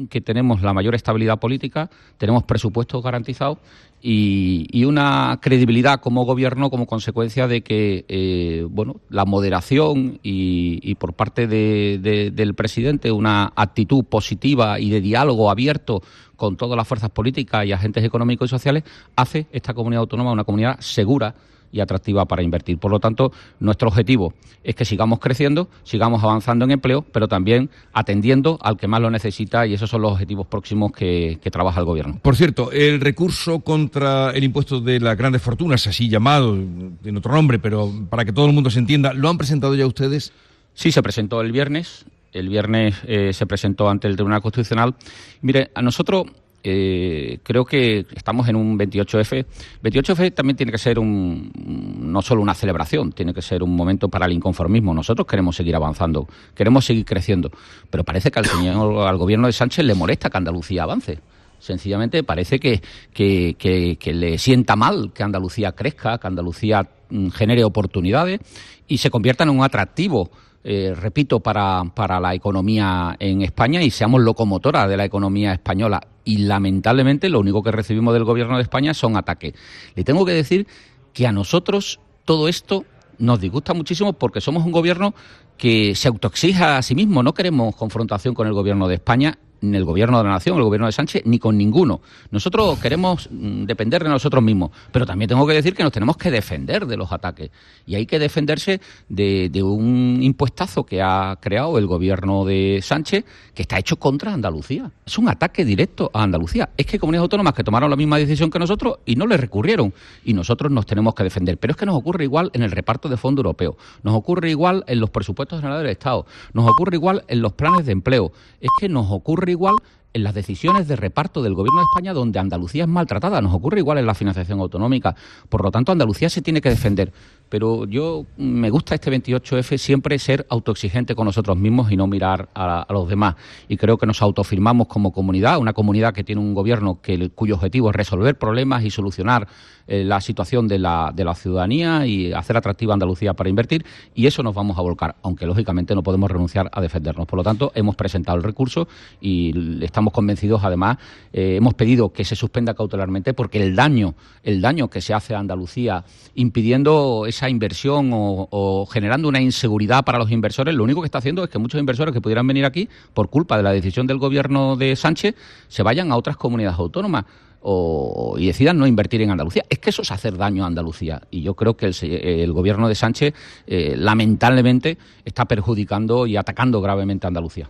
[0.09, 3.59] que tenemos la mayor estabilidad política, tenemos presupuestos garantizados
[4.07, 11.13] y, una credibilidad como gobierno como consecuencia de que eh, bueno la moderación y, por
[11.13, 16.03] parte del presidente una actitud positiva y de diálogo abierto
[16.35, 18.83] con todas las fuerzas políticas y agentes económicos y sociales
[19.15, 21.33] hace esta comunidad autónoma una comunidad segura
[21.75, 22.77] y atractiva para invertir.
[22.77, 24.33] Por lo tanto, nuestro objetivo
[24.63, 29.11] es que sigamos creciendo, sigamos avanzando en empleo, pero también atendiendo al que más lo
[29.11, 32.19] necesita y esos son los objetivos próximos que, trabaja el Gobierno.
[32.21, 37.33] Por cierto, el recurso contra el impuesto de las grandes fortunas, así llamado, en otro
[37.33, 40.33] nombre, pero para que todo el mundo se entienda, ¿lo han presentado ya ustedes?
[40.73, 42.05] Sí, se presentó el viernes.
[42.33, 44.95] El viernes eh, se presentó ante el Tribunal Constitucional.
[45.41, 46.25] Mire, a nosotros
[46.67, 49.45] eh, creo que estamos en un 28F.
[49.83, 51.51] 28F también tiene que ser un,
[51.99, 54.91] no solo una celebración, tiene que ser un momento para el inconformismo.
[54.91, 57.51] Nosotros queremos seguir avanzando, queremos seguir creciendo,
[57.91, 61.19] pero parece que al señor, al gobierno de Sánchez le molesta que Andalucía avance.
[61.59, 62.81] Sencillamente parece que,
[63.13, 63.55] que,
[63.99, 68.39] que le sienta mal que Andalucía crezca, que Andalucía mm, genere oportunidades
[68.87, 70.31] y se convierta en un atractivo
[70.67, 76.01] eh, repito, para, para la economía en España y seamos locomotora de la economía española.
[76.23, 79.53] Y lamentablemente lo único que recibimos del gobierno de España son ataques.
[79.93, 80.65] Le tengo que decir
[81.13, 82.83] que a nosotros todo esto
[83.19, 85.13] nos disgusta muchísimo porque somos un gobierno
[85.55, 87.21] que se autoexija a sí mismo.
[87.21, 89.37] No queremos confrontación con el gobierno de España
[89.71, 92.01] ni el gobierno de la nación, el gobierno de Sánchez, ni con ninguno.
[92.31, 96.17] Nosotros queremos mm, depender de nosotros mismos, pero también tengo que decir que nos tenemos
[96.17, 97.51] que defender de los ataques.
[97.85, 103.61] Y hay que defenderse de, un impuestazo que ha creado el gobierno de Sánchez, que
[103.61, 104.91] está hecho contra Andalucía.
[105.05, 106.69] Es un ataque directo a Andalucía.
[106.77, 109.93] Es que comunidades autónomas que tomaron la misma decisión que nosotros y no le recurrieron.
[110.23, 111.57] Y nosotros nos tenemos que defender.
[111.57, 114.83] Pero es que nos ocurre igual en el reparto de fondos europeos, nos ocurre igual
[114.87, 118.31] en los presupuestos generales del Estado, nos ocurre igual en los planes de empleo.
[118.59, 119.75] Es que nos ocurre igual
[120.15, 123.41] en las decisiones de reparto del Gobierno de España donde Andalucía es maltratada.
[123.41, 125.13] Nos ocurre igual en la financiación autonómica.
[125.49, 127.11] Por lo tanto, Andalucía se tiene que defender.
[127.55, 132.49] Pero yo me gusta este 28F siempre ser autoexigente con nosotros mismos y no mirar
[132.53, 133.35] a, los demás.
[133.69, 137.55] Y creo que nos autofirmamos como comunidad, una comunidad que tiene un gobierno que, cuyo
[137.55, 139.47] objetivo es resolver problemas y solucionar
[139.87, 143.85] eh, la situación de la, de la ciudadanía y hacer atractiva Andalucía para invertir.
[144.13, 147.25] Y eso nos vamos a volcar, aunque lógicamente no podemos renunciar a defendernos.
[147.25, 148.89] Por lo tanto, hemos presentado el recurso
[149.21, 150.97] y estamos convencidos, además,
[151.31, 155.35] eh, hemos pedido que se suspenda cautelarmente porque el daño, el daño que se hace
[155.35, 161.05] a Andalucía impidiendo esa inversión o, generando una inseguridad para los inversores, lo único que
[161.05, 164.07] está haciendo es que muchos inversores que pudieran venir aquí por culpa de la decisión
[164.07, 165.35] del gobierno de Sánchez
[165.67, 167.25] se vayan a otras comunidades autónomas.
[167.67, 169.63] O, y decidan no invertir en Andalucía.
[169.67, 171.23] Es que eso es hacer daño a Andalucía.
[171.31, 173.33] Y yo creo que el, gobierno de Sánchez,
[173.65, 177.67] eh, lamentablemente, está perjudicando y atacando gravemente a Andalucía.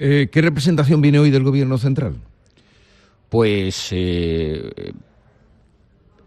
[0.00, 2.16] Eh, ¿Qué representación viene hoy del Gobierno central?
[3.28, 4.92] Pues eh,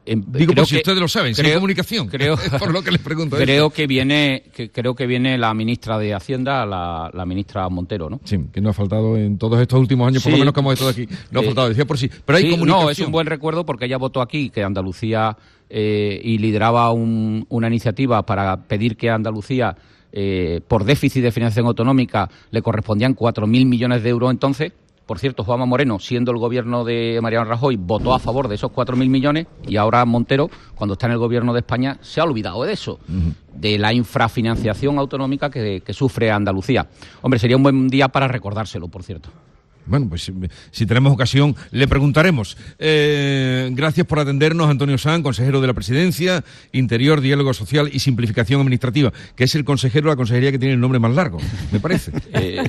[0.06, 2.08] em, Digo, por si ustedes lo saben, creo, comunicación.
[2.12, 3.38] Creo, por lo que les pregunto.
[3.38, 8.20] Creo que viene, creo que viene la ministra de Hacienda, la, ministra Montero, ¿no?
[8.24, 10.74] Sí, que no ha faltado en todos estos últimos años, por lo menos que hemos
[10.74, 11.08] estado aquí.
[11.32, 12.10] No ha faltado, decía por sí.
[12.26, 12.86] Pero hay comunicación.
[12.86, 15.38] No, es un buen recuerdo porque ella votó aquí que Andalucía
[15.70, 19.76] eh, y lideraba una iniciativa para pedir que Andalucía
[20.12, 24.74] eh, por déficit de financiación autonómica le correspondían 4.000 millones de euros entonces.
[25.12, 28.72] Por cierto, Juanma Moreno, siendo el gobierno de Mariano Rajoy, votó a favor de esos
[28.72, 32.64] 4.000 millones y ahora Montero, cuando está en el gobierno de España, se ha olvidado
[32.64, 32.98] de eso,
[33.54, 36.88] de la infrafinanciación autonómica que sufre Andalucía.
[37.24, 39.32] Hombre, sería un buen día para recordárselo, por cierto.
[39.92, 40.32] Bueno, pues
[40.72, 42.56] si tenemos ocasión le preguntaremos.
[42.80, 48.62] Eh, gracias por atendernos, Antonio San, consejero de la Presidencia, Interior, Diálogo Social y Simplificación
[48.62, 51.40] Administrativa, que es el consejero de la consejería que tiene el nombre más largo,
[51.72, 52.12] me parece.
[52.34, 52.64] Eh,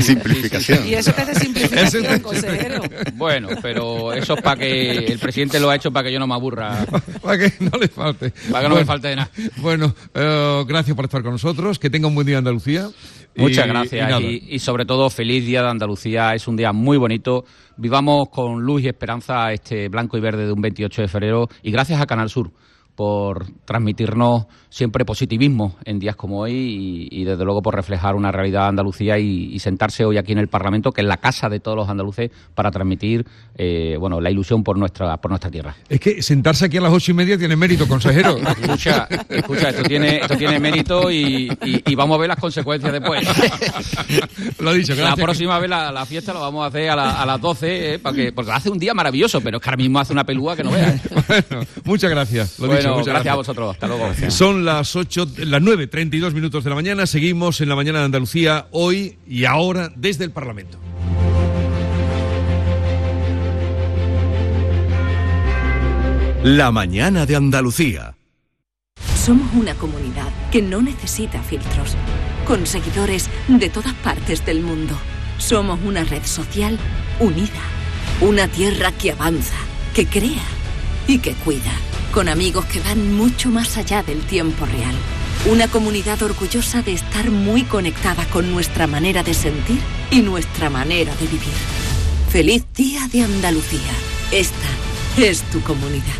[0.00, 0.86] simplificación.
[0.86, 2.82] ¿Y eso qué es de simplificación, consejero?
[3.14, 6.26] Bueno, pero eso es para que el presidente lo ha hecho para que yo no
[6.28, 6.86] me aburra.
[7.22, 8.32] para que no le falte.
[8.50, 9.30] Para que no me falte de nada.
[9.56, 11.78] Bueno, eh, gracias por estar con nosotros.
[11.78, 12.88] Que tenga un buen día Andalucía.
[13.34, 16.34] Muchas gracias y, sobre todo feliz Día de Andalucía.
[16.34, 17.44] Es un día muy bonito.
[17.76, 21.70] Vivamos con luz y esperanza este blanco y verde de un 28 de febrero y
[21.70, 22.52] gracias a Canal Sur
[22.94, 28.62] por transmitirnos siempre positivismo en días como hoy y, desde luego por reflejar una realidad
[28.62, 31.76] de Andalucía y, sentarse hoy aquí en el Parlamento, que es la casa de todos
[31.76, 33.24] los andaluces, para transmitir
[33.54, 35.76] eh, bueno la ilusión por nuestra por nuestra tierra.
[35.88, 38.38] Es que sentarse aquí a las ocho y media tiene mérito, consejero.
[38.60, 41.48] escucha, escucha, esto tiene, esto tiene mérito y,
[41.94, 43.26] vamos a ver las consecuencias después.
[44.58, 47.94] Lo he dicho, La próxima vez la, fiesta la vamos a hacer a, las 12,
[47.94, 50.24] eh, para que, porque hace un día maravilloso, pero es que ahora mismo hace una
[50.24, 51.00] pelúa que no veas.
[51.28, 52.58] bueno, muchas gracias.
[52.58, 53.74] Lo bueno, gracias, a vosotros.
[53.74, 54.04] Hasta luego.
[54.06, 54.34] Gracias.
[54.34, 57.06] Son las 8, las 9, 32 minutos de la mañana.
[57.06, 60.78] Seguimos en la mañana de Andalucía hoy y ahora desde el Parlamento.
[66.42, 68.16] La mañana de Andalucía.
[69.14, 71.94] Somos una comunidad que no necesita filtros,
[72.44, 74.98] con seguidores de todas partes del mundo.
[75.38, 76.76] Somos una red social
[77.20, 77.62] unida,
[78.20, 79.54] una tierra que avanza,
[79.94, 80.42] que crea
[81.06, 81.70] y que cuida
[82.12, 84.94] con amigos que van mucho más allá del tiempo real.
[85.50, 91.12] Una comunidad orgullosa de estar muy conectada con nuestra manera de sentir y nuestra manera
[91.16, 91.54] de vivir.
[92.30, 93.92] Feliz Día de Andalucía.
[94.30, 94.68] Esta
[95.16, 96.14] es tu comunidad.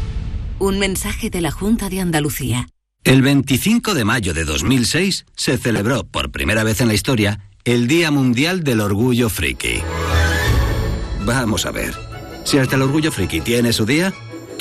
[0.59, 2.69] Un mensaje de la Junta de Andalucía.
[3.05, 7.87] El 25 de mayo de 2006 se celebró por primera vez en la historia el
[7.87, 9.83] Día Mundial del Orgullo Friki.
[11.25, 11.95] Vamos a ver,
[12.45, 14.13] si hasta el Orgullo Friki tiene su día,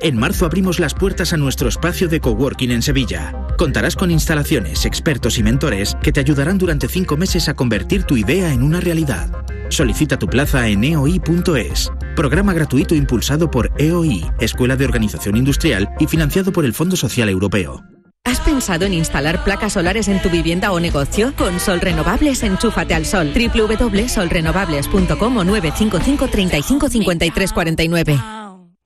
[0.00, 3.34] En marzo abrimos las puertas a nuestro espacio de coworking en Sevilla.
[3.56, 8.16] Contarás con instalaciones, expertos y mentores que te ayudarán durante cinco meses a convertir tu
[8.16, 9.30] idea en una realidad.
[9.70, 11.90] Solicita tu plaza en eoi.es.
[12.14, 17.28] Programa gratuito impulsado por EOI, Escuela de Organización Industrial, y financiado por el Fondo Social
[17.28, 17.82] Europeo.
[18.24, 21.32] ¿Has pensado en instalar placas solares en tu vivienda o negocio?
[21.36, 23.32] Con Sol Renovables, enchúfate al sol.
[23.32, 28.35] www.solrenovables.com o 955 35 53 49.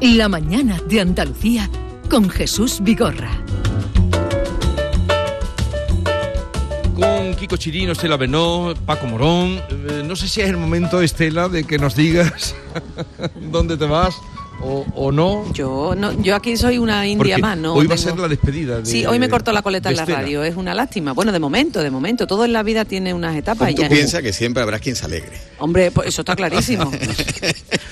[0.00, 1.68] La mañana de Andalucía
[2.08, 3.30] con Jesús Vigorra.
[6.94, 9.60] Con Kiko Chirino, Estela Benó, Paco Morón.
[9.68, 12.54] Eh, no sé si es el momento, Estela, de que nos digas
[13.50, 14.14] dónde te vas
[14.60, 15.50] o, o no.
[15.52, 17.74] Yo no, yo aquí soy una india Porque más, ¿no?
[17.74, 18.80] hoy va a ser la despedida.
[18.80, 21.12] De, Sí, hoy me cortó la coleta en la radio, es una lástima.
[21.12, 23.70] Bueno, de momento, de momento, todo en la vida tiene unas etapas.
[23.70, 23.88] y Tú ya.
[23.88, 25.32] piensas que siempre habrá quien se alegre.
[25.58, 26.90] Hombre, pues eso está clarísimo.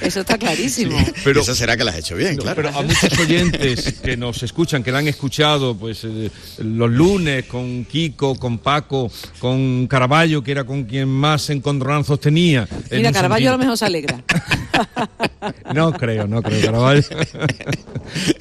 [0.00, 0.96] Eso está clarísimo.
[1.24, 2.57] Pero eso será que lo has hecho bien, No, claro.
[2.62, 7.47] Pero a muchos oyentes que nos escuchan, que la han escuchado pues eh, los lunes
[7.47, 9.11] con Kiko, con Paco,
[9.41, 12.68] con Caraballo, que era con quien más encontronazos tenía.
[12.91, 14.22] en Mira, un Carballo a lo mejor se alegra.
[15.74, 17.03] no creo, no creo, Caraballo.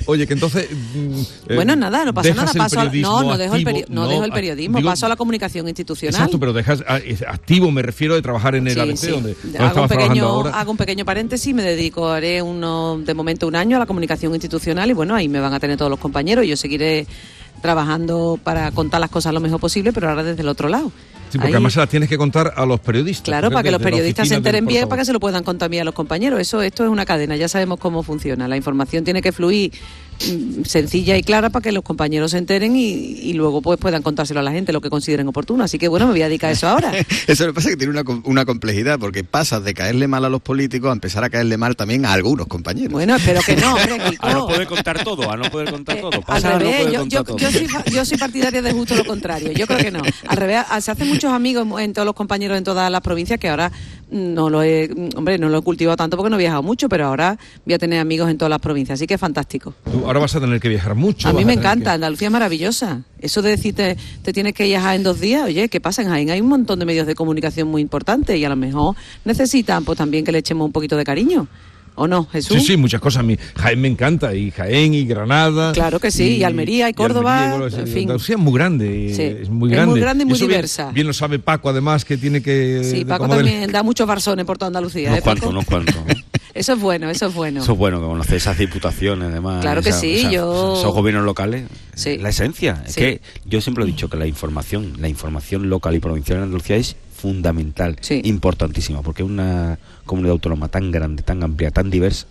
[0.05, 0.69] Oye, que entonces.
[0.71, 2.51] mm, eh, Bueno, nada, no pasa dejas nada.
[2.51, 5.15] el Paso no, no dejo, el, activo, no dejo el periodismo, digo- paso a la
[5.15, 6.13] comunicación institucional.
[6.15, 9.07] Exacto, pero dejas ah, es activo, me refiero de trabajar en el Sí, ABC, sí.
[9.11, 10.51] donde, donde hago, un pequeño, ahora.
[10.59, 14.33] hago un pequeño paréntesis, me dedico, haré uno, de momento un año a la comunicación
[14.33, 16.45] institucional y bueno, ahí me van a tener todos los compañeros.
[16.45, 17.07] Yo seguiré
[17.61, 20.91] trabajando para contar las cosas lo mejor posible, pero ahora desde el otro lado.
[21.29, 23.25] Sí, porque Ahí- además se las tienes que contar a los periodistas.
[23.25, 25.83] Claro, para que los periodistas se enteren bien, para que se lo puedan contar a
[25.83, 26.39] los compañeros.
[26.39, 28.47] Eso, esto es una cadena, ya sabemos cómo funciona.
[28.47, 29.71] La información tiene que fluir
[30.63, 34.39] sencilla y clara para que los compañeros se enteren y, y luego pues puedan contárselo
[34.39, 35.63] a la gente lo que consideren oportuno.
[35.63, 36.91] Así que bueno, me voy a dedicar a eso ahora.
[37.27, 40.41] Eso me pasa que tiene una, una complejidad, porque pasas de caerle mal a los
[40.41, 42.91] políticos a empezar a caerle mal también a algunos compañeros.
[42.91, 43.95] Bueno, espero que no, hombre.
[44.19, 46.11] A no poder contar todo, a no poder contar todo.
[46.15, 47.37] Al Pasa a no revés, poder yo, contar yo, todo.
[47.37, 49.51] yo soy, fa- yo soy partidaria de justo lo contrario.
[49.51, 50.01] Yo creo que no.
[50.27, 53.49] Al revés, se hacen muchos amigos en todos los compañeros en todas las provincias que
[53.49, 53.71] ahora
[54.09, 57.07] no lo he, hombre, no lo he cultivado tanto porque no he viajado mucho, pero
[57.07, 59.73] ahora voy a tener amigos en todas las provincias, así que es fantástico.
[59.91, 61.27] Tú ahora vas a tener que viajar mucho.
[61.27, 63.03] A mí me encanta, Andalucía es maravillosa.
[63.19, 66.29] Eso de decirte, te tienes que viajar en dos días, oye, ¿qué pasa en Jaén?
[66.29, 69.97] Hay un montón de medios de comunicación muy importantes y a lo mejor necesitan pues
[69.97, 71.47] también que le echemos un poquito de cariño.
[71.97, 72.57] ¿O no, Jesús?
[72.59, 73.21] Sí, sí, muchas cosas.
[73.21, 75.71] A mí Jaén me encanta, y Jaén, y Granada.
[75.71, 78.01] Claro que sí, y Almería, y Córdoba, Almería, bueno, en es- fin.
[78.03, 79.91] Andalucía es muy grande, Sí, es muy es grande.
[79.91, 80.91] muy grande y muy eso diversa.
[80.91, 82.81] Bien, lo sabe Paco, además, que tiene que...
[82.83, 85.07] Sí, Paco también da muchos barzones por toda Andalucía.
[85.09, 85.95] Unos ¿eh, cuantos, unos cuantos.
[86.53, 87.61] Eso es bueno, eso es bueno.
[87.61, 89.59] Eso es bueno, que conocer esas diputaciones, además.
[89.61, 91.65] Claro que esa- sí, esa- yo- Esos gobiernos locales,
[91.95, 92.17] Sí.
[92.17, 92.81] la esencia.
[92.87, 93.01] Es Sí.
[93.01, 96.77] que yo siempre he dicho que la información, la información local y provincial en Andalucía
[96.77, 102.27] es fundamental, importantísima, porque es una comunidad autónoma tan grande, tan amplia, tan diversa,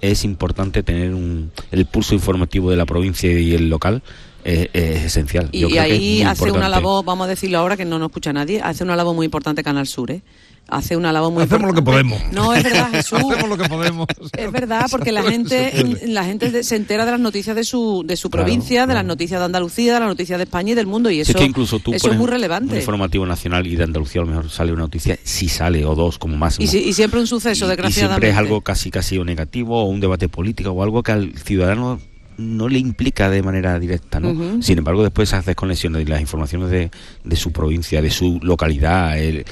[0.00, 4.02] es importante tener un, el pulso informativo de la provincia y el local.
[4.44, 5.50] eh, es esencial.
[5.52, 7.84] Y, Yo y creo que es ahí hace una labor, vamos a decirlo ahora que
[7.84, 10.22] no nos escucha nadie, hace una labor muy importante Canal Sur, ¿eh?
[10.70, 12.20] Hace una labor muy Hacemos lo que podemos.
[12.32, 13.18] No, es verdad, Jesús.
[13.18, 14.06] Hacemos lo que podemos.
[14.36, 18.16] Es verdad, porque la gente, la gente se entera de las noticias de su, de
[18.16, 20.86] su Claro, provincia, de las noticias de Andalucía, de las noticias de España y del
[20.86, 22.76] mundo, y eso, es que incluso tú eso es muy un relevante.
[22.76, 26.18] informativo nacional y de Andalucía a lo mejor sale una noticia, si sale o dos
[26.18, 26.64] como máximo.
[26.64, 28.26] Y, si- y siempre un suceso, y desgraciadamente.
[28.26, 31.34] siempre es algo casi casi o negativo o un debate político o algo que al
[31.36, 32.00] ciudadano
[32.38, 34.62] no le implica de manera directa, ¿no?
[34.62, 36.90] Sin embargo, después esas desconexiones de las informaciones de,
[37.22, 39.44] de su provincia, de su localidad, el-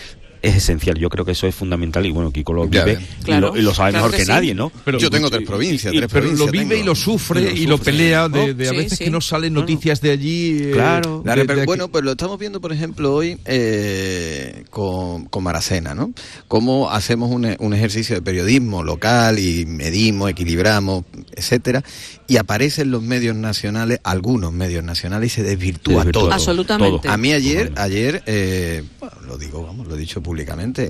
[0.43, 0.97] es esencial.
[0.99, 3.49] Yo creo que eso es fundamental y bueno, Kiko lo vive y, Claro.
[3.55, 4.30] lo, y lo sabe Claro mejor que que, sí.
[4.30, 4.70] nadie, ¿no?
[4.99, 6.82] Yo tengo tres provincias, Y- tres pero lo provincias vive tengo.
[6.82, 9.05] y lo sufre Y y lo lo, pelea de, de a Sí, veces sí.
[9.05, 10.59] que no salen noticias de allí.
[10.62, 15.95] eh, Claro, de- bueno, pues lo estamos viendo, por ejemplo, hoy eh, con, con Maracena,
[15.95, 16.12] ¿no?
[16.49, 21.82] Cómo hacemos un, un ejercicio de periodismo local y medimos, equilibramos, etcétera,
[22.26, 26.22] y aparecen los medios nacionales, algunos medios nacionales, y se desvirtúa, Se desvirtúa todo.
[26.28, 26.34] todo.
[26.34, 27.09] Absolutamente.
[27.09, 30.28] A mí ayer, ayer, eh, bueno, lo digo, vamos, lo he dicho públicamente,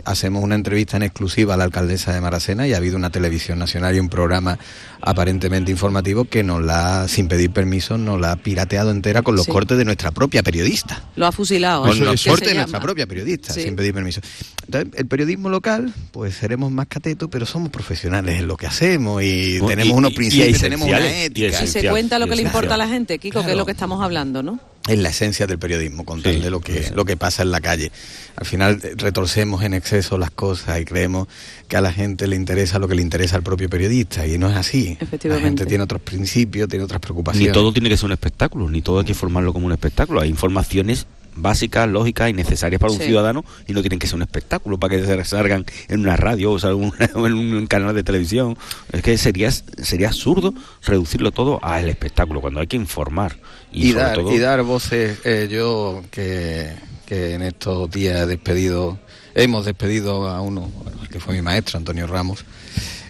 [0.05, 3.59] hacemos una entrevista en exclusiva a la alcaldesa de Maracena y ha habido una televisión
[3.59, 4.59] nacional y un programa
[5.01, 9.37] aparentemente informativo que nos la, ha, sin pedir permiso, nos la ha pirateado entera con
[9.37, 9.53] los Sí.
[9.53, 11.03] cortes de nuestra propia periodista.
[11.17, 11.83] Lo ha fusilado.
[11.83, 12.01] Con ¿eh?
[12.01, 13.63] los ¿Qué cortes de nuestra propia periodista, Sí.
[13.63, 14.21] sin pedir permiso.
[14.67, 19.23] Entonces, el periodismo local, pues seremos más catetos, pero somos profesionales en lo que hacemos
[19.23, 21.65] y Bueno, tenemos y- unos y- y principios, tenemos una ética.
[21.65, 23.73] Y se cuenta lo que le importa a la gente, Kiko, que es lo que
[23.73, 24.59] estamos hablando, ¿no?
[24.89, 27.93] Es la esencia del periodismo, contarle lo que lo que pasa en la calle.
[28.37, 31.29] Al final eh, retorcemos en exceso las cosas y creemos
[31.69, 34.49] que a la gente le interesa lo que le interesa al propio periodista y no
[34.49, 34.97] es así.
[35.25, 37.49] La gente tiene otros principios, tiene otras preocupaciones.
[37.49, 40.21] Ni todo tiene que ser un espectáculo, ni todo hay que formarlo como un espectáculo.
[40.21, 41.07] Hay informaciones
[41.41, 43.05] básicas, lógicas y necesarias para un Sí.
[43.07, 46.53] ciudadano y no tienen que ser un espectáculo para que se salgan en una radio
[46.53, 48.57] o salgan en un canal de televisión.
[48.93, 50.53] Es que sería, sería absurdo
[50.85, 53.37] reducirlo todo al espectáculo cuando hay que informar.
[53.73, 55.19] Y, dar, todo, y dar voces.
[55.25, 56.73] eh, yo que,
[57.07, 58.99] que en estos días he despedido,
[59.35, 60.71] hemos despedido a uno,
[61.11, 62.45] que fue mi maestro, Antonio Ramos,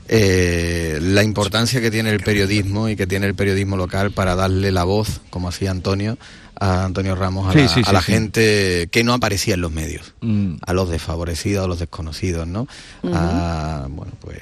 [0.09, 4.73] eh, la importancia que tiene el periodismo y que tiene el periodismo local para darle
[4.73, 6.17] la voz, como hacía Antonio,
[6.61, 8.13] a Antonio Ramos, a Sí, la, sí, a sí, la sí.
[8.13, 10.55] gente que no aparecía en los medios, Mm.
[10.67, 12.67] a los desfavorecidos, a los desconocidos, ¿no?
[13.13, 14.39] A, bueno, pues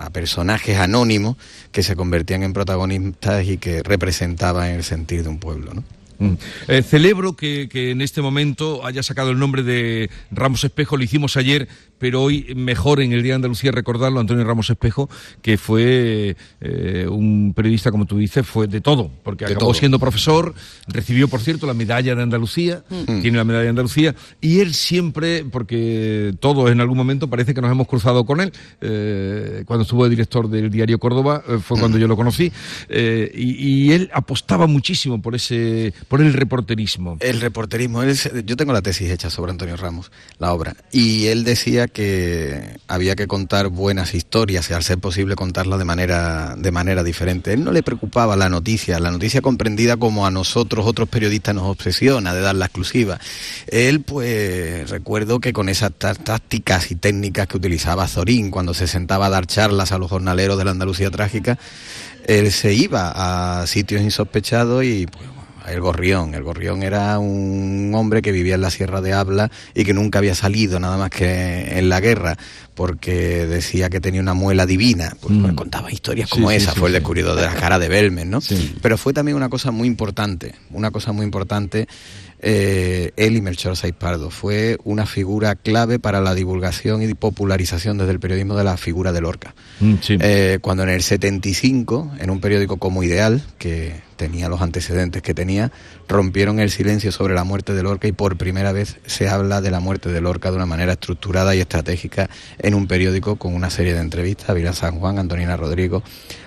[0.00, 1.36] a personajes anónimos
[1.72, 5.72] que se convertían en protagonistas y que representaban el sentir de un pueblo.
[6.18, 6.32] Mm.
[6.68, 11.36] Eh, celebro que en este momento haya sacado el nombre de Ramos Espejo, lo hicimos
[11.36, 11.68] ayer,
[12.00, 15.08] pero hoy mejor en el Día de Andalucía recordarlo, Antonio Ramos Espejo,
[15.42, 19.74] que fue eh, un periodista, como tú dices, fue de todo, porque De acabó todo.
[19.78, 20.54] siendo profesor,
[20.88, 23.20] recibió, por cierto, la medalla de Andalucía, Mm.
[23.20, 27.60] tiene la medalla de Andalucía, y él siempre, porque todos en algún momento parece que
[27.60, 31.78] nos hemos cruzado con él, eh, cuando estuvo de director del diario Córdoba, eh, fue
[31.78, 32.50] cuando yo lo conocí,
[32.88, 37.16] eh, y, y él apostaba muchísimo por ese por el reporterismo.
[37.20, 41.86] El reporterismo, yo tengo la tesis hecha sobre Antonio Ramos, la obra, y él decía
[41.92, 47.02] que había que contar buenas historias y al ser posible contarlas de manera, de manera
[47.02, 47.52] diferente.
[47.52, 51.64] Él no le preocupaba la noticia, la noticia comprendida como a nosotros, otros periodistas, nos
[51.64, 53.18] obsesiona de dar la exclusiva.
[53.66, 59.26] Él, pues, recuerdo que con esas tácticas y técnicas que utilizaba Zorín cuando se sentaba
[59.26, 61.58] a dar charlas a los jornaleros de la Andalucía trágica,
[62.26, 63.12] él se iba
[63.60, 66.34] a sitios insospechados y pues, el gorrión.
[66.34, 70.18] El gorrión era un hombre que vivía en la Sierra de Habla y que nunca
[70.18, 72.36] había salido nada más que en la guerra
[72.80, 75.14] porque decía que tenía una muela divina.
[75.20, 75.54] Pues, mm.
[75.54, 78.40] contaba historias como esa, fue el descubridor de la cara de Belmes, ¿no?
[78.80, 81.86] Pero fue también una cosa muy importante, una cosa muy importante
[82.42, 84.30] eh, él y Melchor Saiz Pardo.
[84.30, 89.12] Fue una figura clave para la divulgación y popularización desde el periodismo de la figura
[89.12, 89.54] de Lorca.
[89.80, 95.22] Mm, eh, cuando en el 75, en un periódico como Ideal, que tenía los antecedentes
[95.22, 95.72] que tenía,
[96.08, 99.70] rompieron el silencio sobre la muerte de Lorca y por primera vez se habla de
[99.70, 102.28] la muerte de Lorca de una manera estructurada y estratégica
[102.58, 106.02] en un periódico con una serie de entrevistas a Vila San Juan, Antonina Rodrigo,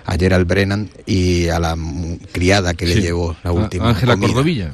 [0.05, 1.77] a Gerald Brennan y a la
[2.31, 3.89] criada que le llevó la última.
[3.89, 4.71] Ángela Cordovilla.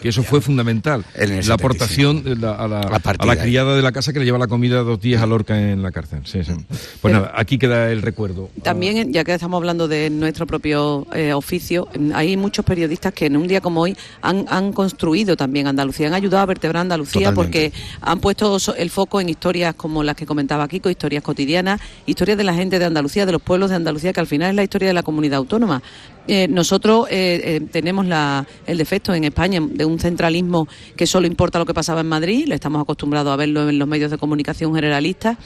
[0.00, 1.04] Que eso fue fundamental.
[1.14, 5.22] la aportación a, la, criada de la casa que le lleva la comida dos días
[5.22, 6.20] a Lorca en la cárcel.
[7.00, 8.50] Pues nada, aquí queda el recuerdo.
[8.62, 13.36] También, ya que estamos hablando de nuestro propio eh, oficio, hay muchos periodistas que en
[13.36, 17.72] un día como hoy han, han construido también Andalucía, han ayudado a vertebrar Andalucía porque
[18.00, 22.44] han puesto el foco en historias como las que comentaba Kiko, historias cotidianas, historias de
[22.44, 24.88] la gente de Andalucía, de los pueblos de Andalucía, que al final es la historia
[24.88, 25.82] de la comunidad autónoma.
[26.26, 30.66] Eh, nosotros eh, eh, tenemos la, el defecto en España de un centralismo
[30.96, 33.86] que solo importa lo que pasaba en Madrid, le estamos acostumbrados a verlo en los
[33.86, 35.36] medios de comunicación generalistas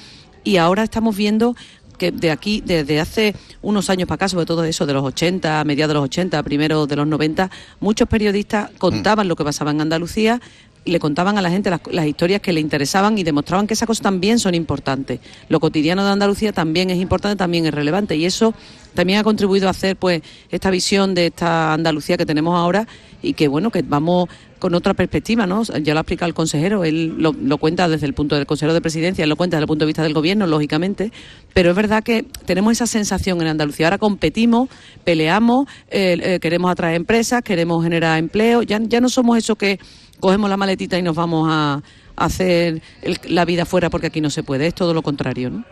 [0.45, 1.57] y ahora estamos viendo
[1.99, 5.61] que de aquí, desde hace unos años para acá, sobre todo eso de los 80,
[5.61, 9.72] a mediados de los 80, primero de los 90, muchos periodistas contaban lo que pasaba
[9.72, 10.40] en Andalucía,
[10.85, 14.03] le contaban a la gente las, historias que le interesaban y demostraban que esas cosas
[14.03, 15.20] también son importantes.
[15.49, 18.55] Lo cotidiano de Andalucía también es importante, también es relevante y eso
[18.95, 22.87] también ha contribuido a hacer pues esta visión de esta Andalucía que tenemos ahora
[23.25, 25.62] y que bueno, que vamos con otra perspectiva, ¿no?
[25.62, 28.81] Ya lo ha explicado el consejero, él lo, cuenta desde el punto del consejero de
[28.81, 31.12] presidencia, él lo cuenta desde el punto de vista del gobierno, lógicamente,
[31.53, 33.87] pero es verdad que tenemos esa sensación en Andalucía.
[33.87, 34.68] Ahora competimos,
[35.05, 39.79] peleamos, eh, eh, queremos atraer empresas, queremos generar empleo, ya, ya no somos eso que
[40.20, 41.83] cogemos la maletita y nos vamos a,
[42.16, 42.81] hacer
[43.25, 45.64] la vida fuera porque aquí no se puede, es todo lo contrario, ¿no?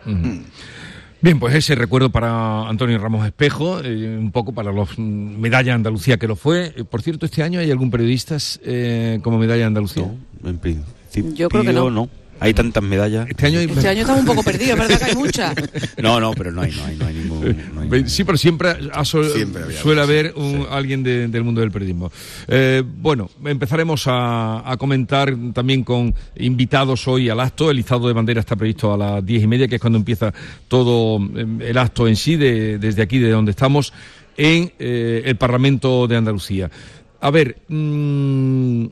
[1.23, 5.73] Bien, pues ese recuerdo para Antonio Ramos Espejo, eh, un poco para los mm, medalla
[5.73, 6.73] Andalucía que lo fue.
[6.75, 10.03] Eh, por cierto, este año hay algún periodista eh, como medalla Andalucía.
[10.41, 12.09] No, en principio Yo creo que no.
[12.39, 13.29] Hay tantas medallas.
[13.29, 15.55] Este año, este año estamos un poco perdidos, es verdad que hay muchas.
[16.01, 18.09] No, no, pero no hay, no hay, no hay ningún.
[18.09, 18.75] Sí, pero siempre,
[19.81, 20.33] suele haber
[20.69, 22.11] alguien del mundo del periodismo.
[22.47, 27.71] Eh, bueno, empezaremos a, comentar también con invitados hoy al acto.
[27.71, 30.33] El izado de bandera está previsto a las diez y media, que es cuando empieza
[30.67, 33.93] todo em, el acto en sí, desde aquí, de donde estamos,
[34.35, 36.69] en eh, el Parlamento de Andalucía.
[37.21, 38.87] A ver, mmm,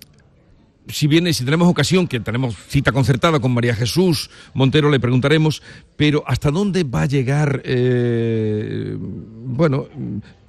[0.88, 5.62] si viene, si tenemos ocasión, que tenemos cita concertada con María Jesús Montero, le preguntaremos,
[5.96, 9.88] pero ¿hasta dónde va a llegar, eh, bueno,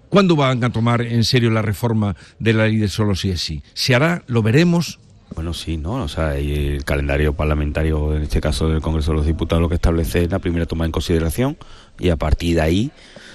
[0.09, 3.41] cuándo van a tomar en serio la reforma de la ley de solo si es
[3.41, 3.63] sí?
[3.75, 4.25] ¿Se hará?
[4.27, 4.99] ¿Lo veremos?
[5.35, 5.95] Bueno, sí, ¿no?
[6.03, 9.77] O sea, el calendario parlamentario, en este caso del Congreso de los Diputados, lo que
[9.77, 11.57] establece es la primera toma en consideración
[11.99, 12.91] y a partir de ahí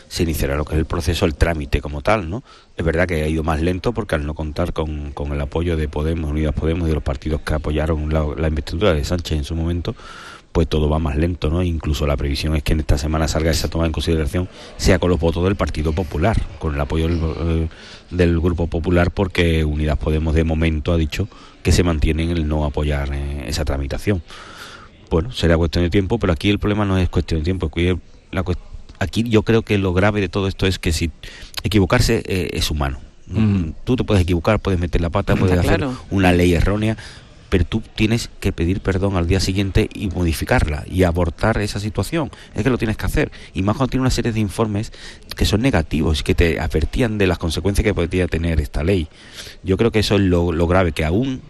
[0.07, 2.43] se iniciará lo que es el proceso, el trámite como tal, ¿no?
[2.75, 5.75] Es verdad que ha ido más lento porque al no contar con, con el apoyo
[5.75, 9.43] de Podemos, Unidas Podemos y de los partidos que apoyaron la, investidura de Sánchez en
[9.43, 9.95] su momento,
[10.51, 11.61] pues todo va más lento, ¿no?
[11.61, 14.47] Incluso la previsión es que en esta semana salga esa toma en consideración,
[14.77, 17.69] sea con los votos del Partido Popular, con el apoyo del,
[18.19, 21.27] eh, Grupo Popular, porque Unidas Podemos de momento ha dicho
[21.63, 24.23] que se mantiene en el no apoyar eh, esa tramitación.
[25.09, 27.97] Bueno, será cuestión de tiempo, pero aquí el problema no es cuestión de tiempo, aquí
[28.31, 28.66] la cuestión
[28.99, 31.11] aquí yo creo que lo grave de todo esto es que si
[31.63, 32.99] equivocarse eh, es humano.
[33.83, 36.95] Tú te puedes equivocar, puedes meter la pata, puedes hacer una ley errónea,
[37.49, 42.31] pero tú tienes que pedir perdón al día siguiente y modificarla y abortar esa situación.
[42.55, 43.31] Es que lo tienes que hacer.
[43.53, 44.93] Y más cuando tiene una serie de informes
[45.35, 49.09] que son negativos, que te advertían de las consecuencias que podría tener esta ley.
[49.61, 51.41] Yo creo que eso es lo, lo grave, que aún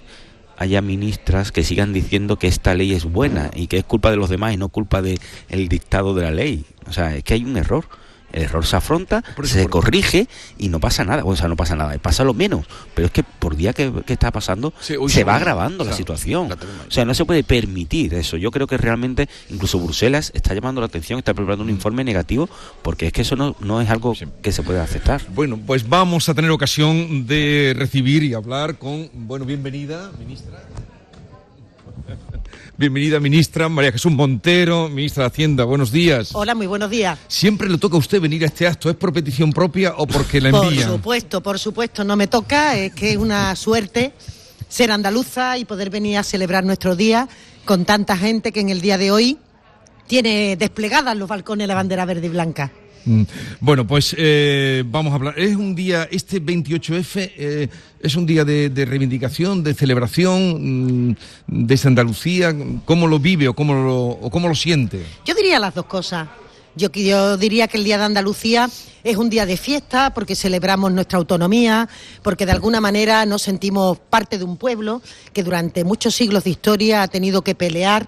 [0.58, 4.18] haya ministras que sigan diciendo que esta ley es buena y que es culpa de
[4.18, 6.66] los demás y no culpa del el dictado de la ley.
[6.88, 7.86] O sea, es que hay un error
[8.34, 11.24] el error se afronta, se corrige y no pasa nada.
[11.26, 12.66] O sea, no pasa nada, pasa lo menos.
[12.94, 16.52] Pero es que por día que, está pasando, se va agravando la situación.
[16.52, 18.38] O sea, no se puede permitir eso.
[18.38, 22.50] Yo creo que realmente, incluso Bruselas está llamando la atención, está preparando un informe negativo,
[22.82, 25.22] porque es que eso no, no es algo que se puede aceptar.
[25.34, 30.60] Bueno, pues vamos a tener ocasión de recibir y hablar con, bueno, bienvenida, ministra.
[32.80, 35.64] Bienvenida, ministra María Jesús Montero, ministra de Hacienda.
[35.64, 36.30] Buenos días.
[36.36, 37.18] Hola, muy buenos días.
[37.28, 38.88] ¿Siempre le toca a usted venir a este acto?
[38.88, 40.88] ¿Es por petición propia o porque la envían?
[40.88, 42.78] Por supuesto, por supuesto, no me toca.
[42.78, 44.14] Es que es una suerte
[44.70, 47.28] ser andaluza y poder venir a celebrar nuestro día
[47.66, 49.40] con tanta gente que en el día de hoy
[50.06, 52.72] tiene desplegadas los balcones la bandera verde y blanca.
[53.08, 53.24] Mm.
[53.62, 55.40] Bueno, pues eh, vamos a hablar.
[55.40, 57.70] Es un día, este 28F eh,
[58.02, 61.16] es un día de, reivindicación, de celebración mm,
[61.48, 62.54] de Andalucía.
[62.86, 65.02] ¿Cómo lo vive o cómo lo, siente?
[65.26, 66.28] Yo diría las dos cosas.
[66.76, 68.70] Yo, yo, diría que el Día de Andalucía
[69.04, 71.90] es un día de fiesta porque celebramos nuestra autonomía,
[72.22, 75.02] porque de alguna manera nos sentimos parte de un pueblo
[75.34, 78.08] que durante muchos siglos de historia ha tenido que pelear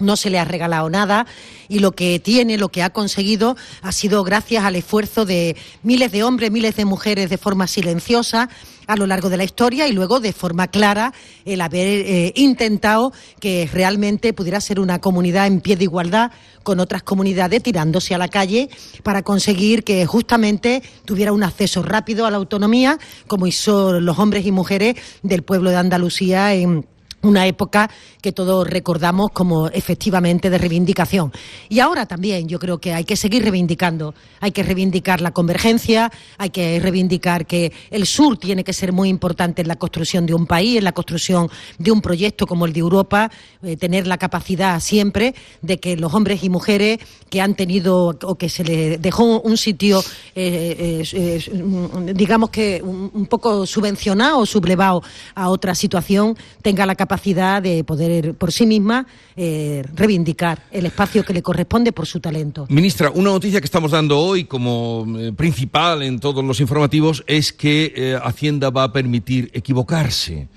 [0.00, 1.26] no se le ha regalado nada
[1.68, 6.12] y lo que tiene, lo que ha conseguido, ha sido gracias al esfuerzo de miles
[6.12, 8.48] de hombres, miles de mujeres de forma silenciosa
[8.86, 11.12] a lo largo de la historia y luego de forma clara
[11.44, 16.32] el haber eh, intentado que realmente pudiera ser una comunidad en pie de igualdad
[16.62, 18.68] con otras comunidades tirándose a la calle
[19.02, 24.46] para conseguir que justamente tuviera un acceso rápido a la autonomía como hizo los hombres
[24.46, 26.86] y mujeres del pueblo de Andalucía en
[27.24, 31.32] una época que todos recordamos como efectivamente de reivindicación.
[31.68, 36.10] Y ahora también yo creo que hay que seguir reivindicando, hay que reivindicar la convergencia,
[36.38, 40.34] hay que reivindicar que el sur tiene que ser muy importante en la construcción de
[40.34, 41.48] un país, en la construcción
[41.78, 43.30] de un proyecto como el de Europa,
[43.62, 46.98] eh, tener la capacidad siempre de que los hombres y mujeres
[47.30, 50.02] que han tenido o que se les dejó un sitio,
[50.34, 55.02] eh, eh, digamos que un, un poco subvencionado o sublevado
[55.34, 59.06] a otra situación, tenga la capacidad capacidad de poder por sí misma
[59.36, 62.66] eh, reivindicar el espacio que le corresponde por su talento.
[62.68, 67.52] Ministra, una noticia que estamos dando hoy como eh, principal en todos los informativos es
[67.52, 70.48] que eh, Hacienda va a permitir equivocarse.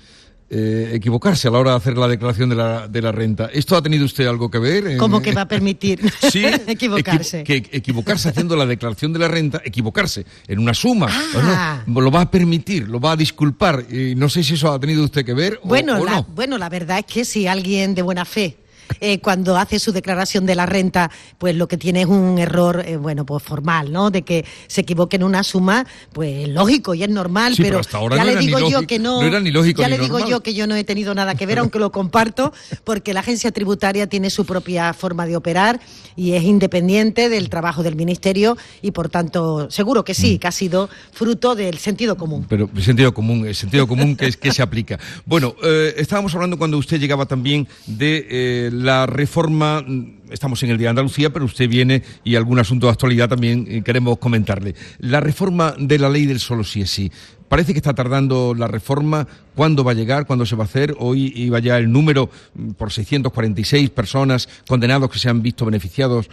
[0.50, 3.50] Eh, equivocarse a la hora de hacer la declaración de la, de la renta.
[3.52, 4.96] ¿Esto ha tenido usted algo que ver?
[4.96, 6.00] ¿Cómo que va a permitir
[6.32, 7.44] sí, equivocarse?
[7.44, 11.84] que equivocarse haciendo la declaración de la renta, equivocarse en una suma, ah.
[11.86, 13.84] lo va a permitir, lo va a disculpar.
[13.90, 16.26] Y no sé si eso ha tenido usted que ver bueno, o, no.
[16.34, 18.56] Bueno, la verdad es que si alguien de buena fe
[19.00, 22.82] eh, cuando hace su declaración de la renta, pues lo que tiene es un error,
[22.86, 24.10] eh, bueno, pues formal, ¿no?
[24.10, 28.36] De que se equivoque en una suma, pues lógico y es normal, pero, ya le
[28.36, 31.46] digo yo que no, ya le digo yo que yo no he tenido nada que
[31.46, 32.52] ver, aunque lo comparto,
[32.84, 35.80] porque la agencia tributaria tiene su propia forma de operar
[36.16, 40.38] y es independiente del trabajo del ministerio y por tanto seguro que sí, mm.
[40.38, 42.46] que ha sido fruto del sentido común.
[42.48, 44.98] Pero el sentido común, el sentido común que, es, que se aplica.
[45.24, 50.78] Bueno, eh, estábamos hablando cuando usted llegaba también de la reforma, mm, estamos en el
[50.78, 54.74] Día de Andalucía, pero usted viene y algún asunto de actualidad también eh, queremos comentarle.
[54.98, 57.10] La reforma de la ley del solo sí es sí.
[57.48, 59.26] Parece que está tardando la reforma.
[59.54, 60.26] ¿Cuándo va a llegar?
[60.26, 60.94] ¿Cuándo se va a hacer?
[60.98, 66.28] Hoy iba ya el número mm, por 646 personas condenados que se han visto beneficiados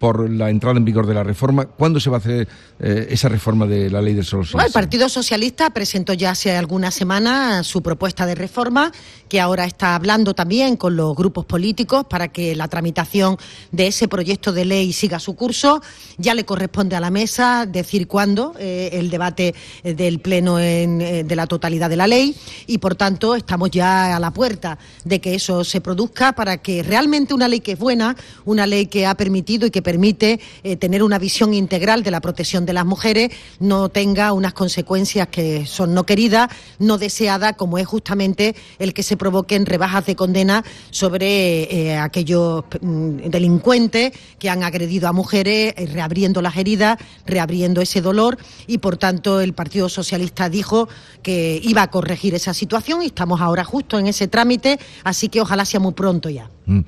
[0.00, 1.66] por la entrada en vigor de la reforma.
[1.66, 2.48] ¿Cuándo se va a hacer
[2.80, 6.56] eh, esa reforma de la ley del solo bueno, El Partido Socialista presentó ya hace
[6.56, 8.92] algunas semanas su propuesta de reforma,
[9.28, 13.36] que ahora está hablando también con los grupos políticos para que la tramitación
[13.72, 15.82] de ese proyecto de ley siga su curso.
[16.16, 21.34] Ya le corresponde a la mesa decir cuándo eh, el debate eh, del Pleno de
[21.36, 22.34] la totalidad de la ley
[22.66, 26.82] y, por tanto, estamos ya a la puerta de que eso se produzca para que
[26.82, 30.76] realmente una ley que es buena, una ley que ha permitido y que permite eh,
[30.76, 35.66] tener una visión integral de la protección de las mujeres no tenga unas consecuencias que
[35.66, 40.64] son no queridas, no deseadas, como es justamente el que se provoquen rebajas de condena
[40.90, 47.80] sobre eh, aquellos mm, delincuentes que han agredido a mujeres, eh, reabriendo las heridas, reabriendo
[47.80, 48.38] ese dolor
[48.68, 50.88] y por tanto el Partido Socialista dijo
[51.24, 55.40] que iba a corregir esa situación y estamos ahora justo en ese trámite, así que
[55.40, 56.48] ojalá sea muy pronto ya.
[56.66, 56.82] Mm.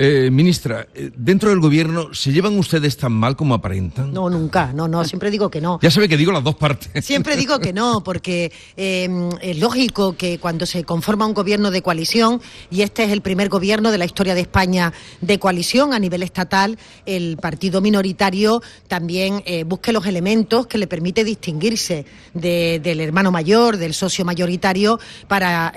[0.00, 4.12] Eh, ministra, eh, ¿dentro del gobierno se llevan ustedes tan mal como aparentan?
[4.12, 5.80] No, nunca, no, no, siempre digo que no.
[5.82, 7.04] Ya sabe que digo las dos partes.
[7.04, 11.82] Siempre digo que no, porque em, es lógico que cuando se conforma un gobierno de
[11.82, 12.40] coalición,
[12.70, 16.22] y este es el primer gobierno de la historia de España de coalición a nivel
[16.22, 23.32] estatal, el partido minoritario también eh, busque los elementos que le permite distinguirse del hermano
[23.32, 25.74] mayor, del socio mayoritario, para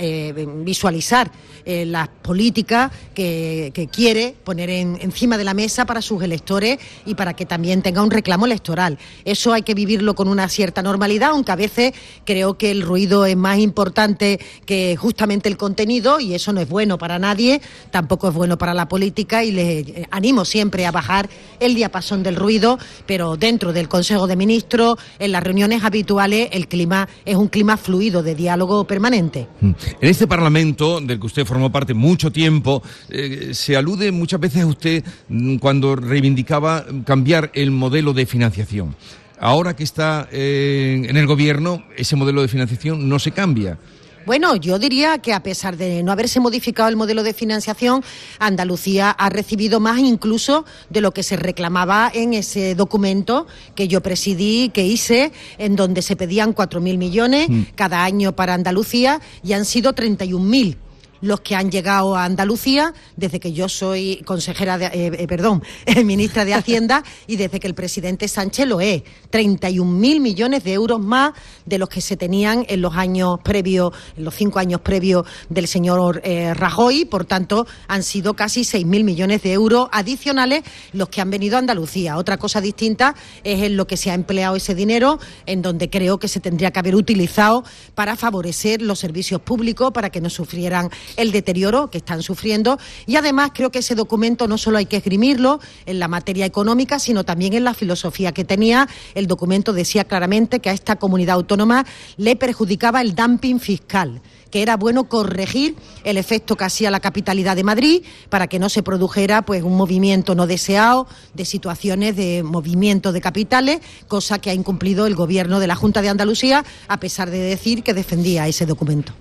[0.64, 1.32] visualizar
[1.66, 4.11] las políticas que, que quiere
[4.44, 8.46] poner encima de la mesa para sus electores y para que también tenga un reclamo
[8.46, 8.98] electoral.
[9.26, 11.94] Eso hay que vivirlo con una cierta normalidad, aunque a veces
[12.26, 16.70] creo que el ruido es más importante que justamente el contenido y eso no es
[16.70, 20.92] bueno para nadie, tampoco es bueno para la política y les eh, animo siempre a
[20.92, 26.50] bajar el diapasón del ruido, pero dentro del Consejo de Ministros, en las reuniones habituales,
[26.52, 29.48] el clima es un clima fluido de diálogo permanente.
[29.62, 29.72] Mm.
[30.02, 34.66] En este Parlamento, del que usted formó parte mucho tiempo, eh, se alude muchas veces
[34.66, 38.96] usted mm, cuando reivindicaba cambiar el modelo de financiación.
[39.40, 43.78] Ahora que está eh, en el gobierno, ese modelo de financiación no se cambia.
[44.26, 48.04] Bueno, yo diría que a pesar de no haberse modificado el modelo de financiación,
[48.38, 54.02] Andalucía ha recibido más incluso de lo que se reclamaba en ese documento que yo
[54.02, 57.62] presidí, que hice, en donde se pedían 4.000 millones mm.
[57.74, 60.78] cada año para Andalucía y han sido 31.000
[61.22, 65.64] los que han llegado a Andalucía desde que yo soy consejera, de, eh, eh, perdón,
[66.04, 69.04] ministra de Hacienda y desde que el presidente Sánchez lo es.
[69.32, 71.32] 31.000 millones de euros más
[71.66, 75.68] de los que se tenían en los años previos, en los cinco años previos del
[75.68, 77.06] señor eh, Rajoy.
[77.06, 80.64] Por tanto, han sido casi 6.000 millones de euros adicionales
[80.94, 82.18] los que han venido a Andalucía.
[82.18, 86.18] Otra cosa distinta es en lo que se ha empleado ese dinero, en donde creo
[86.18, 87.64] que se tendría que haber utilizado
[87.96, 93.16] para favorecer los servicios públicos, para que no sufrieran el deterioro que están sufriendo y
[93.16, 97.24] además creo que ese documento no solo hay que esgrimirlo en la materia económica, sino
[97.24, 98.88] también en la filosofía que tenía.
[99.16, 101.86] El documento decía claramente que a esta comunidad autónoma
[102.18, 107.56] le perjudicaba el dumping fiscal que era bueno corregir el efecto que hacía la capitalidad
[107.56, 112.44] de Madrid para que no se produjera pues un movimiento no deseado de situaciones de
[112.44, 117.00] movimiento de capitales, cosa que ha incumplido el gobierno de la Junta de Andalucía a
[117.00, 119.14] pesar de decir que defendía ese documento.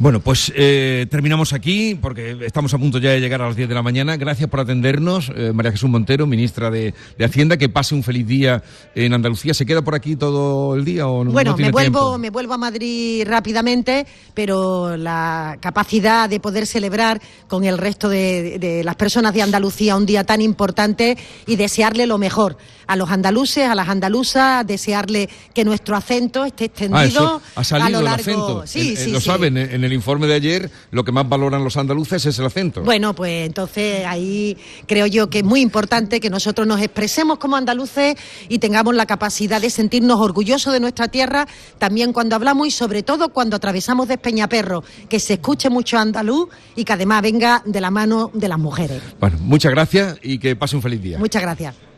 [0.00, 3.68] Bueno, pues eh, terminamos aquí porque estamos a punto ya de llegar a las 10
[3.68, 4.16] de la mañana.
[4.16, 7.58] Gracias por atendernos, eh, María Jesús Montero, ministra de, Hacienda.
[7.58, 8.62] Que pase un feliz día
[8.94, 9.52] en Andalucía.
[9.52, 11.32] ¿Se queda por aquí todo el día o no?
[11.32, 17.64] Bueno, me, vuelvo, me vuelvo a Madrid rápidamente, pero la capacidad de poder celebrar con
[17.64, 22.56] el resto de las personas de Andalucía un día tan importante y desearle lo mejor
[22.90, 28.00] a los andaluces, a las andaluzas, desearle que nuestro acento esté ah, extendido a lo
[28.00, 28.66] largo.
[28.66, 32.24] Sí, sí, lo saben, en el informe de ayer lo que más valoran los andaluces
[32.26, 32.82] es el acento.
[32.82, 37.56] Bueno, pues entonces ahí creo yo que es muy importante que nosotros nos expresemos como
[37.56, 38.16] andaluces
[38.48, 41.46] y tengamos la capacidad de sentirnos orgullosos de nuestra tierra,
[41.78, 46.48] también cuando hablamos y sobre todo cuando atravesamos de Peñaperro, que se escuche mucho andaluz
[46.76, 49.02] y que además venga de la mano de las mujeres.
[49.18, 51.18] Bueno, muchas gracias y que pase un feliz día.
[51.18, 51.89] Muchas gracias.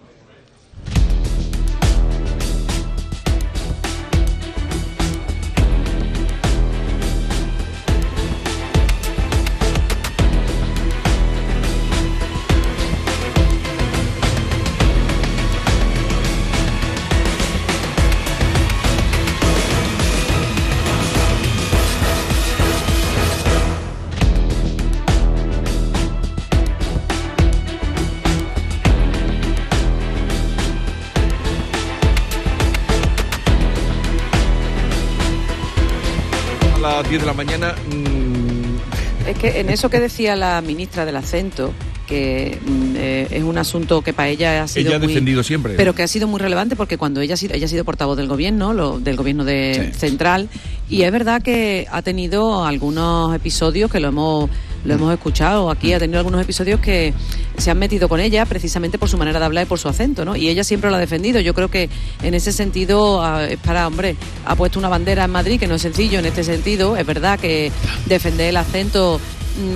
[37.18, 37.74] De la mañana.
[37.90, 41.72] Mm, es que en eso que decía la ministra del acento,
[42.06, 45.74] que mm, eh, es un asunto que para ella ha sido ella ha defendido siempre
[45.76, 48.16] pero que ha sido muy relevante porque cuando ella ha sido, ella ha sido portavoz
[48.16, 50.48] del gobierno lo, del gobierno de central
[50.90, 54.50] y es verdad que ha tenido algunos episodios que lo hemos
[54.85, 57.14] lo hemos escuchado aquí, ha tenido algunos episodios que
[57.57, 60.24] se han metido con ella precisamente por su manera de hablar y por su acento,
[60.24, 60.37] ¿no?
[60.37, 61.41] Y ella siempre lo ha defendido.
[61.41, 61.89] Yo creo que
[62.22, 65.76] en ese sentido, ah, es para, hombre, ha puesto una bandera en Madrid que no
[65.76, 66.97] es sencillo en este sentido.
[66.97, 67.70] Es verdad que
[68.07, 69.20] defender el acento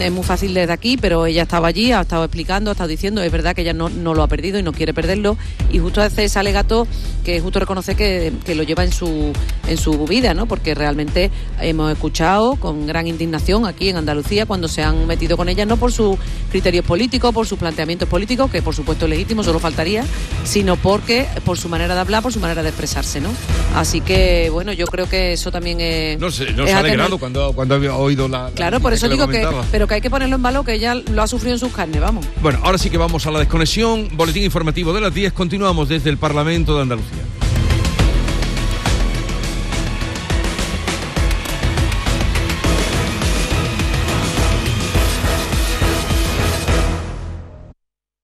[0.00, 3.22] es muy fácil desde aquí, pero ella estaba allí, ha estado explicando, ha estado diciendo,
[3.22, 5.36] es verdad que ella no, lo ha perdido y no quiere perderlo,
[5.70, 6.86] y justo hace ese alegato
[7.24, 9.32] que justo reconoce que, lo lleva en su,
[9.66, 10.46] en su vida, ¿no?
[10.46, 15.48] Porque realmente hemos escuchado con gran indignación aquí en Andalucía cuando se han metido con
[15.48, 16.16] ella, no por sus
[16.50, 20.04] criterios políticos, por sus planteamientos políticos, que por supuesto es legítimo, solo faltaría,
[20.44, 23.30] sino porque por su manera de hablar, por su manera de expresarse, ¿no?
[23.74, 26.18] Así que, bueno, yo creo que eso también es...
[26.18, 28.50] No sé, no se ha alegrado cuando, cuando ha oído la...
[28.54, 31.22] Claro, por eso digo que pero que hay que ponerlo en valor, que ella lo
[31.22, 32.26] ha sufrido en sus carnes, vamos.
[32.42, 34.08] Bueno, ahora sí que vamos a la desconexión.
[34.12, 35.32] Boletín informativo de las 10.
[35.32, 37.35] Continuamos desde el Parlamento de Andalucía.